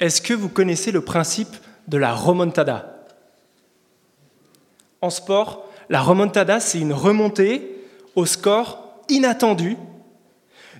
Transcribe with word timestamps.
Est-ce 0.00 0.22
que 0.22 0.32
vous 0.32 0.48
connaissez 0.48 0.92
le 0.92 1.02
principe 1.02 1.54
de 1.86 1.98
la 1.98 2.14
remontada? 2.14 3.06
En 5.02 5.10
sport, 5.10 5.70
la 5.90 6.00
remontada, 6.00 6.58
c'est 6.58 6.80
une 6.80 6.92
remontée 6.92 7.84
au 8.16 8.26
score 8.26 8.98
inattendu 9.08 9.76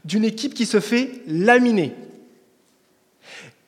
d'une 0.04 0.24
équipe 0.24 0.54
qui 0.54 0.66
se 0.66 0.80
fait 0.80 1.20
laminer. 1.26 1.94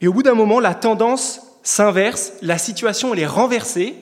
Et 0.01 0.09
au 0.09 0.13
bout 0.13 0.23
d'un 0.23 0.35
moment, 0.35 0.59
la 0.59 0.75
tendance 0.75 1.43
s'inverse, 1.63 2.33
la 2.43 2.59
situation 2.59 3.15
est 3.15 3.27
renversée, 3.27 3.95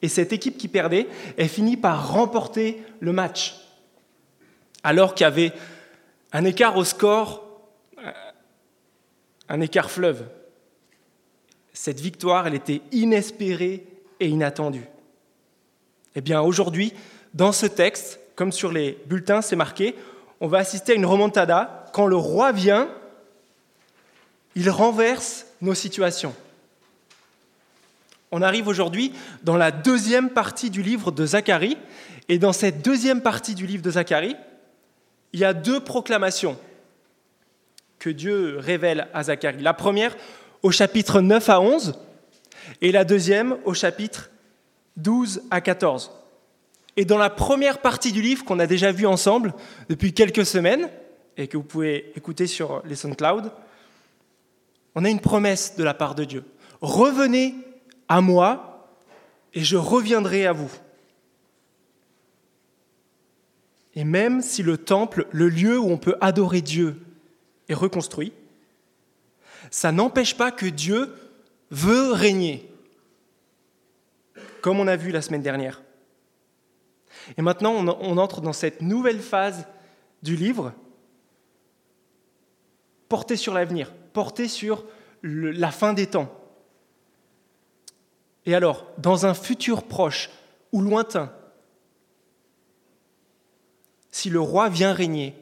et 0.00 0.08
cette 0.08 0.32
équipe 0.32 0.56
qui 0.56 0.68
perdait, 0.68 1.08
elle 1.36 1.48
finit 1.48 1.76
par 1.76 2.12
remporter 2.12 2.80
le 3.00 3.12
match. 3.12 3.56
Alors 4.84 5.14
qu'il 5.14 5.24
y 5.24 5.26
avait 5.26 5.52
un 6.32 6.44
écart 6.44 6.76
au 6.76 6.84
score, 6.84 7.47
un 9.48 9.60
écart 9.60 9.90
fleuve. 9.90 10.24
Cette 11.72 12.00
victoire, 12.00 12.46
elle 12.46 12.54
était 12.54 12.82
inespérée 12.92 13.86
et 14.20 14.28
inattendue. 14.28 14.86
Eh 16.14 16.20
bien, 16.20 16.40
aujourd'hui, 16.40 16.92
dans 17.34 17.52
ce 17.52 17.66
texte, 17.66 18.20
comme 18.34 18.52
sur 18.52 18.72
les 18.72 18.98
bulletins, 19.06 19.42
c'est 19.42 19.56
marqué, 19.56 19.94
on 20.40 20.48
va 20.48 20.58
assister 20.58 20.92
à 20.92 20.96
une 20.96 21.06
remontada. 21.06 21.86
Quand 21.92 22.06
le 22.06 22.16
roi 22.16 22.52
vient, 22.52 22.88
il 24.54 24.70
renverse 24.70 25.46
nos 25.60 25.74
situations. 25.74 26.34
On 28.30 28.42
arrive 28.42 28.68
aujourd'hui 28.68 29.12
dans 29.42 29.56
la 29.56 29.70
deuxième 29.70 30.30
partie 30.30 30.70
du 30.70 30.82
livre 30.82 31.12
de 31.12 31.24
Zacharie, 31.24 31.78
et 32.28 32.38
dans 32.38 32.52
cette 32.52 32.82
deuxième 32.82 33.22
partie 33.22 33.54
du 33.54 33.66
livre 33.66 33.82
de 33.82 33.90
Zacharie, 33.90 34.36
il 35.32 35.40
y 35.40 35.44
a 35.44 35.54
deux 35.54 35.80
proclamations 35.80 36.58
que 37.98 38.10
Dieu 38.10 38.58
révèle 38.58 39.08
à 39.12 39.24
Zacharie. 39.24 39.62
La 39.62 39.74
première 39.74 40.16
au 40.62 40.70
chapitre 40.70 41.20
9 41.20 41.48
à 41.48 41.60
11, 41.60 41.98
et 42.80 42.92
la 42.92 43.04
deuxième 43.04 43.56
au 43.64 43.74
chapitre 43.74 44.30
12 44.96 45.42
à 45.50 45.60
14. 45.60 46.10
Et 46.96 47.04
dans 47.04 47.18
la 47.18 47.30
première 47.30 47.78
partie 47.78 48.12
du 48.12 48.22
livre 48.22 48.44
qu'on 48.44 48.58
a 48.58 48.66
déjà 48.66 48.90
vu 48.92 49.06
ensemble 49.06 49.54
depuis 49.88 50.12
quelques 50.12 50.46
semaines, 50.46 50.88
et 51.36 51.46
que 51.46 51.56
vous 51.56 51.62
pouvez 51.62 52.12
écouter 52.16 52.48
sur 52.48 52.82
les 52.84 52.96
SoundCloud, 52.96 53.52
on 54.96 55.04
a 55.04 55.08
une 55.08 55.20
promesse 55.20 55.76
de 55.76 55.84
la 55.84 55.94
part 55.94 56.16
de 56.16 56.24
Dieu. 56.24 56.44
Revenez 56.80 57.54
à 58.08 58.20
moi 58.20 58.90
et 59.54 59.62
je 59.62 59.76
reviendrai 59.76 60.46
à 60.46 60.52
vous. 60.52 60.70
Et 63.94 64.04
même 64.04 64.42
si 64.42 64.62
le 64.62 64.78
temple, 64.78 65.26
le 65.30 65.48
lieu 65.48 65.78
où 65.78 65.90
on 65.90 65.96
peut 65.96 66.16
adorer 66.20 66.60
Dieu, 66.60 67.00
est 67.68 67.74
reconstruit, 67.74 68.32
ça 69.70 69.92
n'empêche 69.92 70.36
pas 70.36 70.50
que 70.50 70.66
Dieu 70.66 71.14
veut 71.70 72.12
régner, 72.12 72.70
comme 74.62 74.80
on 74.80 74.86
a 74.86 74.96
vu 74.96 75.10
la 75.10 75.22
semaine 75.22 75.42
dernière. 75.42 75.82
Et 77.36 77.42
maintenant, 77.42 77.74
on 77.74 78.16
entre 78.16 78.40
dans 78.40 78.52
cette 78.52 78.80
nouvelle 78.80 79.20
phase 79.20 79.66
du 80.22 80.36
livre, 80.36 80.72
portée 83.08 83.36
sur 83.36 83.54
l'avenir, 83.54 83.92
portée 84.12 84.48
sur 84.48 84.84
la 85.22 85.70
fin 85.70 85.92
des 85.92 86.06
temps. 86.06 86.34
Et 88.46 88.54
alors, 88.54 88.86
dans 88.98 89.26
un 89.26 89.34
futur 89.34 89.82
proche 89.82 90.30
ou 90.72 90.80
lointain, 90.80 91.32
si 94.10 94.30
le 94.30 94.40
roi 94.40 94.68
vient 94.68 94.92
régner, 94.92 95.34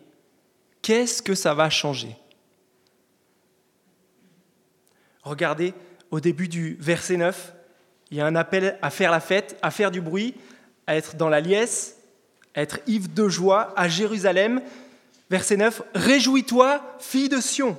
qu'est-ce 0.87 1.21
que 1.21 1.35
ça 1.35 1.53
va 1.53 1.69
changer? 1.69 2.17
Regardez, 5.25 5.75
au 6.13 6.21
début 6.21 6.47
du 6.47 6.77
verset 6.79 7.17
9, 7.17 7.53
il 8.13 8.19
y 8.19 8.21
a 8.21 8.27
un 8.27 8.37
appel 8.37 8.79
à 8.83 8.91
faire 8.91 9.11
la 9.11 9.19
fête, 9.19 9.59
à 9.63 9.73
faire 9.73 9.91
du 9.91 10.01
bruit, 10.01 10.37
à 10.87 10.95
être 10.95 11.17
dans 11.17 11.29
la 11.29 11.41
liesse, 11.41 11.97
à 12.55 12.63
être 12.63 12.79
ivre 12.87 13.09
de 13.09 13.27
joie 13.27 13.75
à 13.77 13.89
Jérusalem. 13.89 14.63
Verset 15.29 15.57
9, 15.57 15.83
Réjouis-toi, 15.97 16.81
fille 17.01 17.29
de 17.29 17.41
Sion. 17.41 17.77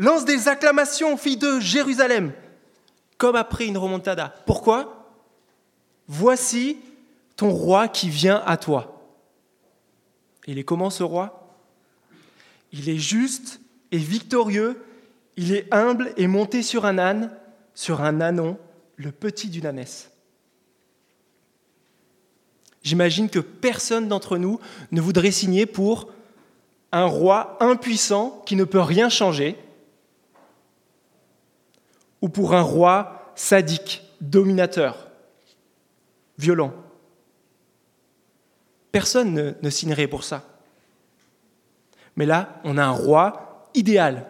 Lance 0.00 0.24
des 0.24 0.48
acclamations, 0.48 1.16
fille 1.16 1.36
de 1.36 1.60
Jérusalem, 1.60 2.32
comme 3.16 3.36
après 3.36 3.66
une 3.66 3.78
remontada. 3.78 4.34
Pourquoi? 4.44 5.14
Voici 6.08 6.78
ton 7.36 7.50
roi 7.50 7.86
qui 7.86 8.08
vient 8.08 8.42
à 8.44 8.56
toi. 8.56 9.08
Il 10.48 10.58
est 10.58 10.64
comment 10.64 10.90
ce 10.90 11.04
roi? 11.04 11.41
Il 12.72 12.88
est 12.88 12.98
juste 12.98 13.60
et 13.90 13.98
victorieux, 13.98 14.82
il 15.36 15.52
est 15.52 15.72
humble 15.72 16.12
et 16.16 16.26
monté 16.26 16.62
sur 16.62 16.86
un 16.86 16.98
âne, 16.98 17.30
sur 17.74 18.00
un 18.02 18.20
ânon, 18.20 18.58
le 18.96 19.12
petit 19.12 19.48
d'une 19.48 19.66
ânesse. 19.66 20.10
J'imagine 22.82 23.28
que 23.28 23.38
personne 23.38 24.08
d'entre 24.08 24.38
nous 24.38 24.58
ne 24.90 25.00
voudrait 25.00 25.30
signer 25.30 25.66
pour 25.66 26.10
un 26.90 27.04
roi 27.04 27.56
impuissant 27.60 28.42
qui 28.44 28.56
ne 28.56 28.64
peut 28.64 28.80
rien 28.80 29.08
changer, 29.08 29.56
ou 32.20 32.28
pour 32.28 32.54
un 32.54 32.62
roi 32.62 33.32
sadique, 33.34 34.02
dominateur, 34.20 35.08
violent. 36.38 36.72
Personne 38.92 39.56
ne, 39.60 39.70
signerait 39.70 40.06
pour 40.06 40.22
ça. 40.22 40.51
Mais 42.16 42.26
là, 42.26 42.60
on 42.64 42.78
a 42.78 42.84
un 42.84 42.90
roi 42.90 43.68
idéal, 43.74 44.26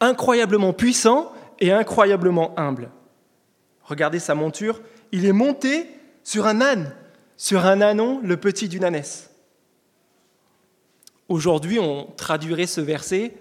incroyablement 0.00 0.72
puissant 0.72 1.32
et 1.60 1.72
incroyablement 1.72 2.58
humble. 2.58 2.90
Regardez 3.84 4.18
sa 4.18 4.34
monture, 4.34 4.80
il 5.12 5.24
est 5.24 5.32
monté 5.32 5.88
sur 6.22 6.46
un 6.46 6.60
âne 6.60 6.92
sur 7.36 7.66
un 7.66 7.80
anon, 7.80 8.20
le 8.22 8.36
petit 8.36 8.68
d'une 8.68 8.84
ânesse. 8.84 9.30
Aujourd'hui, 11.28 11.78
on 11.78 12.06
traduirait 12.16 12.66
ce 12.66 12.80
verset 12.80 13.34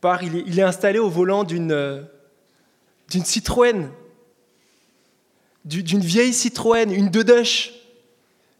par 0.00 0.22
il 0.22 0.58
est, 0.58 0.62
installé 0.62 0.98
au 0.98 1.08
volant 1.08 1.44
d'une 1.44 2.06
d'une 3.08 3.24
Citroën, 3.24 3.88
d'une 5.64 6.00
vieille 6.00 6.32
Citroën, 6.32 6.90
une 6.92 7.08
Dedush, 7.08 7.72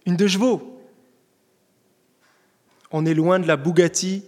une 0.07 0.17
deux 0.17 0.29
chevaux. 0.29 0.76
On 2.99 3.05
est 3.05 3.13
loin 3.13 3.39
de 3.39 3.47
la 3.47 3.59
Bugatti 3.59 4.23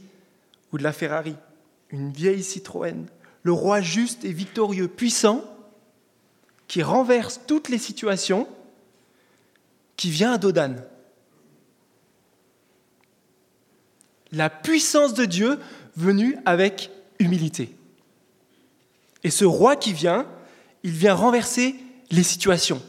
ou 0.72 0.76
de 0.76 0.82
la 0.82 0.92
Ferrari, 0.92 1.34
une 1.88 2.12
vieille 2.12 2.42
Citroën. 2.42 3.06
Le 3.42 3.52
roi 3.52 3.80
juste 3.80 4.26
et 4.26 4.32
victorieux, 4.32 4.88
puissant, 4.88 5.42
qui 6.66 6.82
renverse 6.82 7.40
toutes 7.46 7.70
les 7.70 7.78
situations 7.78 8.46
qui 9.96 10.10
vient 10.10 10.34
à 10.34 10.36
Dodan. 10.36 10.74
La 14.32 14.50
puissance 14.50 15.14
de 15.14 15.24
Dieu 15.24 15.58
venue 15.96 16.36
avec 16.44 16.90
humilité. 17.18 17.74
Et 19.24 19.30
ce 19.30 19.46
roi 19.46 19.76
qui 19.76 19.94
vient, 19.94 20.26
il 20.82 20.90
vient 20.90 21.14
renverser 21.14 21.74
les 22.10 22.22
situations 22.22 22.82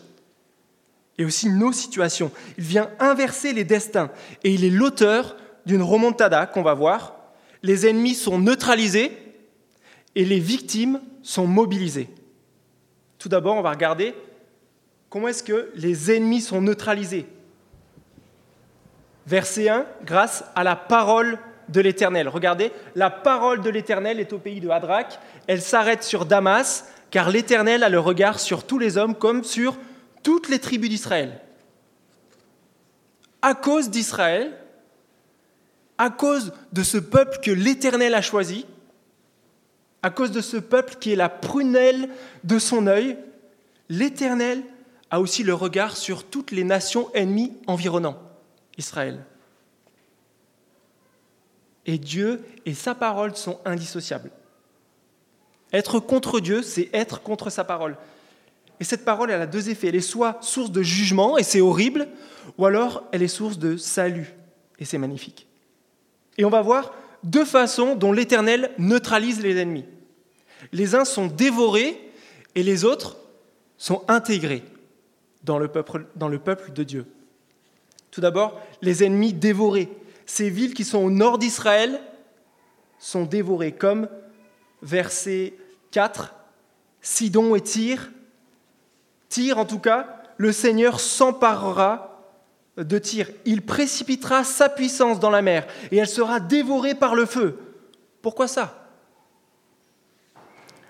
et 1.18 1.24
aussi 1.24 1.48
nos 1.48 1.72
situations. 1.72 2.34
Il 2.58 2.66
vient 2.66 2.90
inverser 3.00 3.54
les 3.54 3.64
destins 3.64 4.12
et 4.44 4.54
il 4.54 4.66
est 4.66 4.70
l'auteur 4.70 5.38
d'une 5.66 5.82
remontada 5.82 6.46
qu'on 6.46 6.62
va 6.62 6.74
voir. 6.74 7.16
Les 7.64 7.88
ennemis 7.88 8.16
sont 8.16 8.40
neutralisés 8.40 9.12
et 10.16 10.26
les 10.26 10.40
victimes 10.40 11.02
sont 11.22 11.48
mobilisées. 11.48 12.10
Tout 13.18 13.30
d'abord, 13.30 13.56
on 13.58 13.62
va 13.62 13.72
regarder 13.72 14.16
Comment 15.10 15.30
est-ce 15.30 15.44
que 15.44 15.72
les 15.76 16.16
ennemis 16.16 16.42
sont 16.42 16.62
neutralisés 16.62 17.26
Verset 19.26 19.70
1, 19.70 19.86
grâce 20.06 20.44
à 20.56 20.64
la 20.64 20.76
parole 20.76 21.40
de 21.68 21.82
l'Éternel. 21.82 22.28
Regardez, 22.28 22.72
la 22.96 23.10
parole 23.10 23.62
de 23.62 23.70
l'Éternel 23.70 24.20
est 24.20 24.34
au 24.34 24.40
pays 24.40 24.60
de 24.60 24.70
Hadrach. 24.70 25.20
Elle 25.48 25.62
s'arrête 25.62 26.04
sur 26.04 26.26
Damas, 26.26 26.92
car 27.12 27.30
l'Éternel 27.30 27.84
a 27.84 27.90
le 27.90 28.00
regard 28.00 28.40
sur 28.40 28.66
tous 28.66 28.80
les 28.80 28.98
hommes 28.98 29.16
comme 29.16 29.44
sur 29.44 29.78
toutes 30.24 30.50
les 30.50 30.60
tribus 30.60 30.90
d'Israël. 30.90 31.40
À 33.42 33.54
cause 33.56 33.90
d'Israël, 33.90 34.52
à 36.00 36.10
cause 36.10 36.54
de 36.72 36.82
ce 36.82 36.98
peuple 36.98 37.40
que 37.44 37.52
l'Éternel 37.52 38.16
a 38.16 38.22
choisi, 38.22 38.66
à 40.02 40.10
cause 40.10 40.32
de 40.32 40.40
ce 40.40 40.56
peuple 40.56 40.96
qui 40.96 41.12
est 41.12 41.18
la 41.18 41.28
prunelle 41.28 42.10
de 42.46 42.58
son 42.58 42.88
œil, 42.88 43.18
l'Éternel 43.90 44.64
a 45.12 45.20
aussi 45.20 45.44
le 45.44 45.54
regard 45.54 45.98
sur 45.98 46.24
toutes 46.24 46.52
les 46.52 46.64
nations 46.64 47.12
ennemies 47.14 47.52
environnant 47.68 48.18
Israël. 48.78 49.26
Et 51.86 51.98
Dieu 51.98 52.46
et 52.66 52.74
sa 52.74 52.96
parole 52.96 53.36
sont 53.36 53.60
indissociables. 53.66 54.32
Être 55.74 56.00
contre 56.00 56.40
Dieu, 56.40 56.62
c'est 56.62 56.90
être 56.94 57.22
contre 57.22 57.50
sa 57.50 57.66
parole. 57.66 57.98
Et 58.80 58.86
cette 58.86 59.04
parole, 59.04 59.32
elle 59.32 59.42
a 59.42 59.48
deux 59.48 59.70
effets. 59.70 59.88
Elle 59.90 59.96
est 59.96 60.02
soit 60.02 60.38
source 60.42 60.72
de 60.72 60.82
jugement, 60.82 61.38
et 61.38 61.44
c'est 61.44 61.60
horrible, 61.60 62.08
ou 62.58 62.66
alors 62.66 63.04
elle 63.12 63.22
est 63.22 63.28
source 63.28 63.60
de 63.60 63.76
salut, 63.76 64.34
et 64.80 64.86
c'est 64.86 64.98
magnifique. 64.98 65.49
Et 66.40 66.46
on 66.46 66.50
va 66.50 66.62
voir 66.62 66.94
deux 67.22 67.44
façons 67.44 67.96
dont 67.96 68.14
l'Éternel 68.14 68.72
neutralise 68.78 69.42
les 69.42 69.58
ennemis. 69.58 69.84
Les 70.72 70.96
uns 70.96 71.04
sont 71.04 71.28
dévorés 71.28 72.00
et 72.56 72.64
les 72.64 72.86
autres 72.86 73.18
sont 73.78 74.06
intégrés 74.08 74.64
dans 75.44 75.60
le 75.60 75.68
peuple, 75.68 76.72
de 76.74 76.84
Dieu. 76.84 77.06
Tout 78.10 78.22
d'abord, 78.22 78.62
les 78.82 79.04
ennemis 79.04 79.34
dévorés. 79.34 79.90
Ces 80.26 80.50
villes 80.50 80.74
qui 80.74 80.86
sont 80.86 81.00
au 81.00 81.12
nord 81.12 81.40
d'Israël 81.40 82.00
sont 83.00 83.26
dévorées, 83.26 83.74
comme 83.74 84.08
verset 84.82 85.56
4, 85.92 86.34
Sidon 87.02 87.54
et 87.56 87.62
Tyr. 87.62 88.12
Tyr, 89.28 89.58
en 89.58 89.66
tout 89.66 89.80
cas, 89.80 90.22
le 90.38 90.54
Seigneur 90.54 91.02
s'emparera 91.02 92.09
de 92.80 92.98
Tyr. 92.98 93.30
Il 93.46 93.62
précipitera 93.62 94.44
sa 94.44 94.70
puissance 94.70 95.20
dans 95.20 95.30
la 95.30 95.42
mer 95.42 95.68
et 95.92 95.98
elle 95.98 96.08
sera 96.08 96.40
dévorée 96.40 96.96
par 96.96 97.14
le 97.14 97.26
feu. 97.26 97.60
Pourquoi 98.22 98.48
ça? 98.48 98.90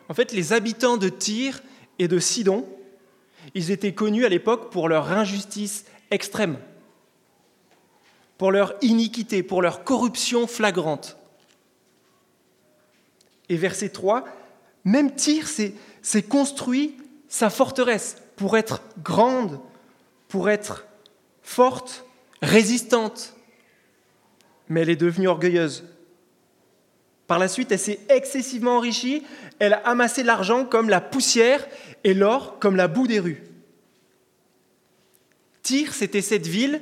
En 0.07 0.13
fait, 0.13 0.31
les 0.31 0.53
habitants 0.53 0.97
de 0.97 1.09
Tyr 1.09 1.61
et 1.99 2.07
de 2.07 2.19
Sidon, 2.19 2.67
ils 3.53 3.71
étaient 3.71 3.93
connus 3.93 4.25
à 4.25 4.29
l'époque 4.29 4.71
pour 4.71 4.89
leur 4.89 5.11
injustice 5.11 5.85
extrême, 6.11 6.57
pour 8.37 8.51
leur 8.51 8.73
iniquité, 8.81 9.43
pour 9.43 9.61
leur 9.61 9.83
corruption 9.83 10.47
flagrante. 10.47 11.17
Et 13.49 13.57
verset 13.57 13.89
3, 13.89 14.25
même 14.83 15.15
Tyr 15.15 15.47
s'est 15.47 16.23
construit 16.23 16.97
sa 17.27 17.49
forteresse 17.49 18.17
pour 18.35 18.57
être 18.57 18.81
grande, 19.03 19.59
pour 20.27 20.49
être 20.49 20.85
forte, 21.49 22.05
résistante, 22.43 23.33
mais 24.67 24.81
elle 24.81 24.91
est 24.91 24.95
devenue 24.95 25.27
orgueilleuse. 25.27 25.83
Par 27.25 27.39
la 27.39 27.47
suite, 27.47 27.71
elle 27.71 27.79
s'est 27.79 27.99
excessivement 28.07 28.77
enrichie, 28.77 29.23
elle 29.57 29.73
a 29.73 29.77
amassé 29.77 30.21
l'argent 30.21 30.63
comme 30.63 30.89
la 30.89 31.01
poussière 31.01 31.67
et 32.03 32.13
l'or 32.13 32.59
comme 32.59 32.75
la 32.75 32.87
boue 32.87 33.07
des 33.07 33.19
rues. 33.19 33.43
Tyr, 35.63 35.91
c'était 35.91 36.21
cette 36.21 36.45
ville 36.45 36.81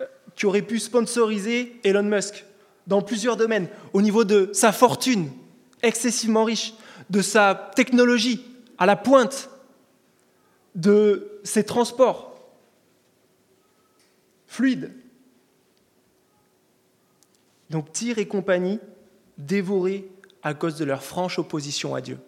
euh, 0.00 0.06
qui 0.34 0.46
aurait 0.46 0.62
pu 0.62 0.78
sponsoriser 0.78 1.78
Elon 1.84 2.04
Musk 2.04 2.46
dans 2.86 3.02
plusieurs 3.02 3.36
domaines, 3.36 3.68
au 3.92 4.00
niveau 4.00 4.24
de 4.24 4.48
sa 4.54 4.72
fortune 4.72 5.30
excessivement 5.82 6.44
riche, 6.44 6.72
de 7.10 7.20
sa 7.20 7.70
technologie 7.76 8.46
à 8.78 8.86
la 8.86 8.96
pointe, 8.96 9.50
de 10.74 11.38
ses 11.44 11.64
transports 11.64 12.33
fluides. 14.54 14.92
Donc 17.70 17.92
Tyr 17.92 18.18
et 18.18 18.28
compagnie 18.28 18.78
dévorés 19.36 20.08
à 20.42 20.54
cause 20.54 20.76
de 20.76 20.84
leur 20.84 21.02
franche 21.02 21.38
opposition 21.38 21.94
à 21.94 22.00
Dieu. 22.00 22.18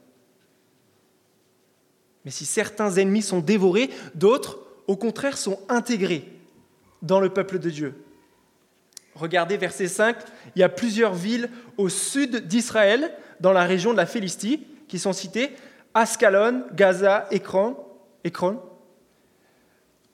Mais 2.25 2.33
si 2.33 2.45
certains 2.45 2.91
ennemis 2.97 3.23
sont 3.23 3.39
dévorés, 3.39 3.91
d'autres, 4.15 4.59
au 4.89 4.97
contraire, 4.97 5.39
sont 5.39 5.61
intégrés 5.69 6.25
dans 7.03 7.21
le 7.21 7.29
peuple 7.29 7.61
de 7.61 7.71
Dieu. 7.71 7.95
Regardez 9.15 9.57
verset 9.57 9.87
5, 9.87 10.17
il 10.57 10.61
y 10.61 10.65
a 10.65 10.69
plusieurs 10.69 11.15
villes 11.15 11.49
au 11.77 11.89
sud 11.89 12.49
d'Israël, 12.49 13.15
dans 13.39 13.53
la 13.53 13.65
région 13.65 13.93
de 13.93 13.99
la 13.99 14.07
Philistie, 14.07 14.67
qui 14.89 14.99
sont 14.99 15.13
citées, 15.13 15.53
Ascalon, 15.95 16.65
Gaza, 16.75 17.29
Ekron, 17.31 17.77
Ekron, 18.25 18.61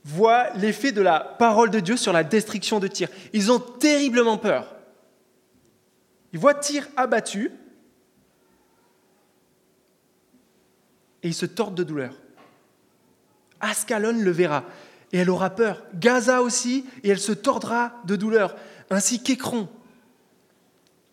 voient 0.05 0.51
l'effet 0.55 0.93
de 0.93 1.01
la 1.01 1.21
parole 1.21 1.71
de 1.71 1.81
Dieu 1.81 1.97
sur 1.97 2.13
la 2.13 2.25
destruction 2.25 2.81
de 2.81 2.89
Tyr. 2.89 3.09
Ils 3.33 3.53
ont 3.53 3.61
terriblement 3.61 4.39
peur. 4.39 4.75
Ils 6.33 6.39
voient 6.39 6.55
Tyr 6.55 6.89
abattu 6.97 7.53
et 11.23 11.29
ils 11.29 11.35
se 11.35 11.47
tordent 11.47 11.75
de 11.75 11.85
douleur. 11.85 12.15
Ascalon 13.61 14.19
le 14.21 14.31
verra 14.31 14.65
et 15.13 15.19
elle 15.19 15.31
aura 15.31 15.51
peur. 15.51 15.85
Gaza 15.95 16.43
aussi 16.43 16.85
et 17.03 17.11
elle 17.11 17.21
se 17.21 17.33
tordra 17.33 17.93
de 18.05 18.17
douleur, 18.17 18.57
ainsi 18.91 19.23
qu'Écron, 19.23 19.69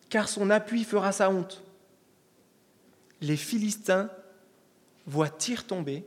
car 0.08 0.28
son 0.28 0.50
appui 0.50 0.84
fera 0.84 1.12
sa 1.12 1.30
honte. 1.30 1.62
Les 3.20 3.36
Philistins 3.36 4.10
voient 5.06 5.28
Tyr 5.28 5.66
tomber 5.66 6.04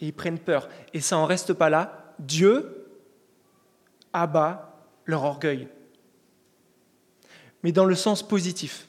et 0.00 0.06
ils 0.06 0.12
prennent 0.12 0.38
peur. 0.38 0.68
Et 0.92 1.00
ça 1.00 1.16
n'en 1.16 1.26
reste 1.26 1.52
pas 1.52 1.70
là. 1.70 2.14
Dieu 2.18 2.86
abat 4.12 4.84
leur 5.06 5.24
orgueil 5.24 5.68
mais 7.64 7.72
dans 7.72 7.86
le 7.86 7.96
sens 7.96 8.22
positif. 8.22 8.86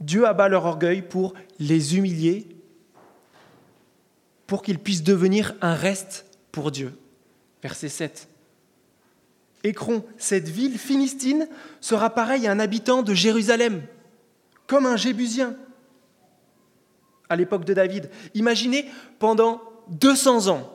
Dieu 0.00 0.26
abat 0.26 0.48
leur 0.48 0.64
orgueil 0.64 1.02
pour 1.02 1.34
les 1.60 1.96
humilier, 1.96 2.48
pour 4.46 4.62
qu'ils 4.62 4.78
puissent 4.78 5.04
devenir 5.04 5.54
un 5.60 5.74
reste 5.74 6.24
pour 6.50 6.72
Dieu. 6.72 6.98
Verset 7.62 7.90
7. 7.90 8.28
Écron, 9.62 10.04
cette 10.16 10.48
ville 10.48 10.78
philistine, 10.78 11.46
sera 11.80 12.10
pareille 12.10 12.48
à 12.48 12.52
un 12.52 12.58
habitant 12.58 13.02
de 13.02 13.14
Jérusalem, 13.14 13.82
comme 14.66 14.86
un 14.86 14.96
Jébusien 14.96 15.54
à 17.32 17.36
l'époque 17.36 17.64
de 17.64 17.74
David. 17.74 18.10
Imaginez, 18.34 18.86
pendant 19.18 19.62
200 19.88 20.48
ans, 20.48 20.70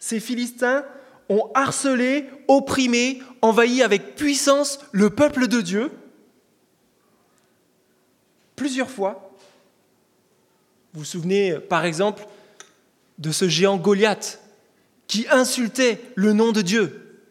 ces 0.00 0.20
Philistins 0.20 0.84
ont 1.28 1.50
harcelé, 1.54 2.28
opprimé, 2.48 3.22
envahi 3.42 3.82
avec 3.82 4.16
puissance 4.16 4.80
le 4.92 5.10
peuple 5.10 5.48
de 5.48 5.60
Dieu 5.60 5.92
plusieurs 8.56 8.90
fois. 8.90 9.32
Vous 10.92 11.00
vous 11.00 11.04
souvenez 11.04 11.58
par 11.58 11.84
exemple 11.84 12.26
de 13.18 13.30
ce 13.30 13.48
géant 13.48 13.76
Goliath 13.76 14.40
qui 15.06 15.26
insultait 15.30 16.00
le 16.16 16.32
nom 16.32 16.52
de 16.52 16.62
Dieu 16.62 17.22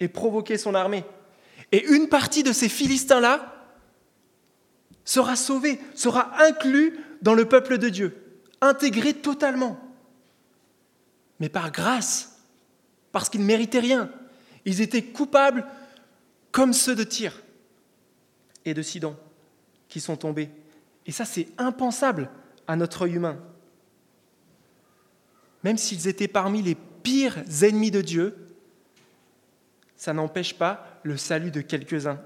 et 0.00 0.08
provoquait 0.08 0.58
son 0.58 0.74
armée. 0.74 1.04
Et 1.72 1.84
une 1.84 2.08
partie 2.08 2.42
de 2.42 2.52
ces 2.52 2.68
Philistins-là 2.68 3.55
sera 5.06 5.36
sauvée, 5.36 5.80
sera 5.94 6.32
inclus 6.44 6.98
dans 7.22 7.32
le 7.32 7.46
peuple 7.46 7.78
de 7.78 7.88
Dieu, 7.88 8.14
intégré 8.60 9.14
totalement 9.14 9.80
mais 11.40 11.48
par 11.48 11.70
grâce, 11.70 12.40
parce 13.12 13.28
qu'ils 13.28 13.40
ne 13.40 13.46
méritaient 13.46 13.80
rien. 13.80 14.10
Ils 14.64 14.80
étaient 14.80 15.04
coupables 15.04 15.66
comme 16.50 16.72
ceux 16.72 16.94
de 16.94 17.04
Tyr 17.04 17.42
et 18.64 18.74
de 18.74 18.82
Sidon 18.82 19.16
qui 19.88 20.00
sont 20.00 20.16
tombés. 20.16 20.50
Et 21.04 21.12
ça, 21.12 21.24
c'est 21.24 21.48
impensable 21.58 22.30
à 22.66 22.76
notre 22.76 23.02
œil 23.02 23.14
humain. 23.14 23.38
Même 25.62 25.78
s'ils 25.78 26.08
étaient 26.08 26.28
parmi 26.28 26.62
les 26.62 26.74
pires 26.74 27.38
ennemis 27.62 27.90
de 27.90 28.00
Dieu, 28.00 28.36
ça 29.96 30.12
n'empêche 30.12 30.54
pas 30.54 31.00
le 31.02 31.16
salut 31.16 31.50
de 31.50 31.60
quelques-uns. 31.60 32.20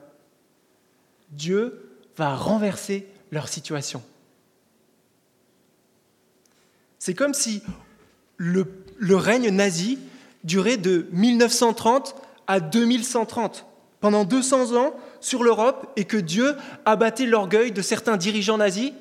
Dieu 1.31 1.90
va 2.17 2.35
renverser 2.35 3.07
leur 3.31 3.49
situation. 3.49 4.03
C'est 6.99 7.15
comme 7.15 7.35
si 7.35 7.63
le 8.37 8.67
le 9.01 9.17
règne 9.17 9.49
nazi 9.49 9.99
durait 10.45 10.77
de 10.77 11.09
1930 11.11 12.15
à 12.47 12.61
2130, 12.61 13.67
pendant 14.01 14.25
200 14.25 14.77
ans 14.77 14.95
sur 15.21 15.43
l'Europe, 15.43 15.91
et 15.97 16.05
que 16.05 16.19
Dieu 16.19 16.55
abattait 16.85 17.27
l'orgueil 17.27 17.73
de 17.73 17.83
certains 17.83 18.17
dirigeants 18.17 18.59
nazis 18.59 18.93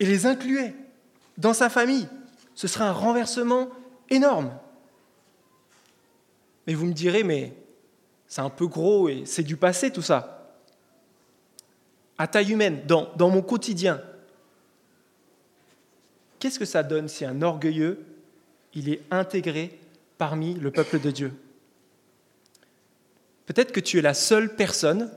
et 0.00 0.06
les 0.06 0.26
incluait 0.26 0.74
dans 1.38 1.52
sa 1.52 1.68
famille. 1.68 2.08
Ce 2.54 2.66
serait 2.66 2.84
un 2.84 2.92
renversement 2.92 3.68
énorme. 4.08 4.50
Mais 6.66 6.74
vous 6.74 6.86
me 6.86 6.92
direz, 6.92 7.22
mais 7.22 7.52
c'est 8.26 8.40
un 8.40 8.50
peu 8.50 8.66
gros 8.66 9.08
et 9.08 9.24
c'est 9.26 9.42
du 9.42 9.56
passé 9.56 9.90
tout 9.90 10.02
ça. 10.02 10.35
À 12.18 12.26
taille 12.26 12.52
humaine, 12.52 12.82
dans, 12.86 13.12
dans 13.16 13.30
mon 13.30 13.42
quotidien, 13.42 14.00
qu'est-ce 16.38 16.58
que 16.58 16.64
ça 16.64 16.82
donne 16.82 17.08
si 17.08 17.24
un 17.24 17.42
orgueilleux 17.42 18.04
il 18.74 18.88
est 18.88 19.02
intégré 19.10 19.78
parmi 20.18 20.54
le 20.54 20.70
peuple 20.70 21.00
de 21.00 21.10
Dieu? 21.10 21.32
Peut-être 23.46 23.72
que 23.72 23.80
tu 23.80 23.98
es 23.98 24.02
la 24.02 24.14
seule 24.14 24.54
personne 24.56 25.10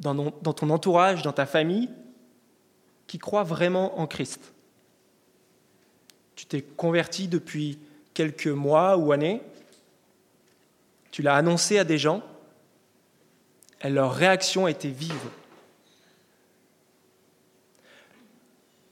dans, 0.00 0.30
ton 0.30 0.70
entourage, 0.70 1.22
dans 1.22 1.32
ta 1.32 1.46
famille, 1.46 1.90
qui 3.06 3.18
croit 3.18 3.42
vraiment 3.42 4.00
en 4.00 4.06
Christ. 4.06 4.52
Tu 6.34 6.46
t'es 6.46 6.62
converti 6.62 7.28
depuis 7.28 7.78
quelques 8.14 8.46
mois 8.46 8.96
ou 8.96 9.12
années, 9.12 9.42
tu 11.10 11.22
l'as 11.22 11.36
annoncé 11.36 11.78
à 11.78 11.84
des 11.84 11.98
gens, 11.98 12.22
et 13.82 13.90
leur 13.90 14.14
réaction 14.14 14.66
a 14.66 14.70
été 14.70 14.88
vive. 14.88 15.28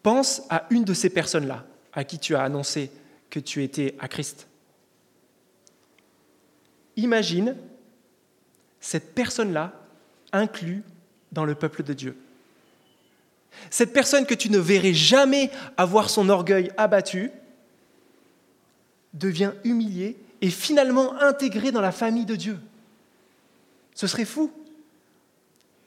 Pense 0.03 0.43
à 0.49 0.67
une 0.71 0.85
de 0.85 0.95
ces 0.95 1.11
personnes-là 1.11 1.65
à 1.93 2.05
qui 2.05 2.19
tu 2.19 2.35
as 2.35 2.43
annoncé 2.43 2.91
que 3.31 3.41
tu 3.41 3.63
étais 3.63 3.95
à 3.99 4.09
Christ. 4.09 4.47
Imagine 6.97 7.57
cette 8.81 9.15
personne-là 9.15 9.73
inclus 10.33 10.83
dans 11.33 11.45
le 11.45 11.55
peuple 11.55 11.83
de 11.83 11.93
Dieu. 11.93 12.17
Cette 13.71 13.93
personne 13.93 14.27
que 14.27 14.35
tu 14.35 14.51
ne 14.51 14.59
verrais 14.59 14.95
jamais 14.95 15.51
avoir 15.77 16.11
son 16.11 16.29
orgueil 16.29 16.71
abattu 16.77 17.31
devient 19.15 19.53
humiliée 19.65 20.17
et 20.41 20.51
finalement 20.51 21.15
intégrée 21.21 21.73
dans 21.73 21.81
la 21.81 21.93
famille 21.93 22.27
de 22.27 22.37
Dieu. 22.37 22.59
Ce 23.95 24.07
serait 24.07 24.25
fou. 24.25 24.53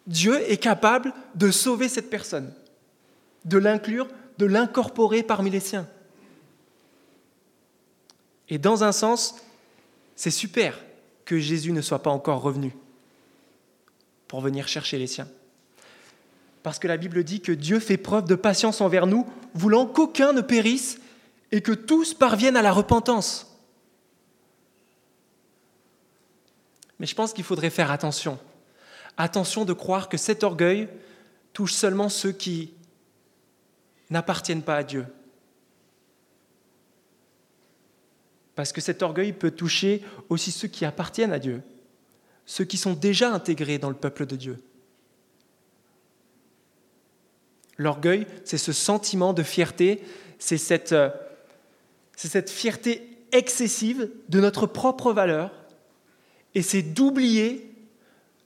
Dieu 0.07 0.41
est 0.51 0.57
capable 0.57 1.13
de 1.35 1.51
sauver 1.51 1.87
cette 1.87 2.09
personne, 2.09 2.53
de 3.45 3.57
l'inclure, 3.57 4.07
de 4.37 4.45
l'incorporer 4.45 5.23
parmi 5.23 5.49
les 5.49 5.59
siens. 5.59 5.87
Et 8.49 8.57
dans 8.57 8.83
un 8.83 8.91
sens, 8.91 9.35
c'est 10.15 10.31
super 10.31 10.79
que 11.25 11.39
Jésus 11.39 11.71
ne 11.71 11.81
soit 11.81 12.03
pas 12.03 12.09
encore 12.09 12.41
revenu 12.41 12.75
pour 14.27 14.41
venir 14.41 14.67
chercher 14.67 14.97
les 14.97 15.07
siens. 15.07 15.27
Parce 16.63 16.77
que 16.77 16.87
la 16.87 16.97
Bible 16.97 17.23
dit 17.23 17.41
que 17.41 17.51
Dieu 17.51 17.79
fait 17.79 17.97
preuve 17.97 18.25
de 18.25 18.35
patience 18.35 18.81
envers 18.81 19.07
nous, 19.07 19.25
voulant 19.53 19.85
qu'aucun 19.85 20.33
ne 20.33 20.41
périsse 20.41 20.99
et 21.51 21.61
que 21.61 21.71
tous 21.71 22.13
parviennent 22.13 22.57
à 22.57 22.61
la 22.61 22.71
repentance. 22.71 23.47
Mais 26.99 27.07
je 27.07 27.15
pense 27.15 27.33
qu'il 27.33 27.43
faudrait 27.43 27.71
faire 27.71 27.89
attention. 27.89 28.37
Attention 29.17 29.65
de 29.65 29.73
croire 29.73 30.07
que 30.07 30.17
cet 30.17 30.43
orgueil 30.43 30.87
touche 31.51 31.73
seulement 31.73 32.09
ceux 32.09 32.31
qui 32.31 32.73
n'appartiennent 34.11 34.61
pas 34.61 34.77
à 34.77 34.83
Dieu. 34.83 35.05
Parce 38.55 38.73
que 38.73 38.81
cet 38.81 39.01
orgueil 39.01 39.33
peut 39.33 39.51
toucher 39.51 40.03
aussi 40.29 40.51
ceux 40.51 40.67
qui 40.67 40.85
appartiennent 40.85 41.33
à 41.33 41.39
Dieu, 41.39 41.63
ceux 42.45 42.65
qui 42.65 42.77
sont 42.77 42.93
déjà 42.93 43.33
intégrés 43.33 43.79
dans 43.79 43.89
le 43.89 43.95
peuple 43.95 44.25
de 44.25 44.35
Dieu. 44.35 44.57
L'orgueil, 47.77 48.27
c'est 48.43 48.59
ce 48.59 48.73
sentiment 48.73 49.33
de 49.33 49.41
fierté, 49.41 50.03
c'est 50.37 50.57
cette, 50.57 50.91
euh, 50.91 51.09
fierté 52.45 53.07
excessive 53.31 54.09
de 54.29 54.39
notre 54.39 54.67
propre 54.67 55.13
valeur, 55.13 55.51
et 56.53 56.61
c'est 56.61 56.83
d'oublier 56.83 57.73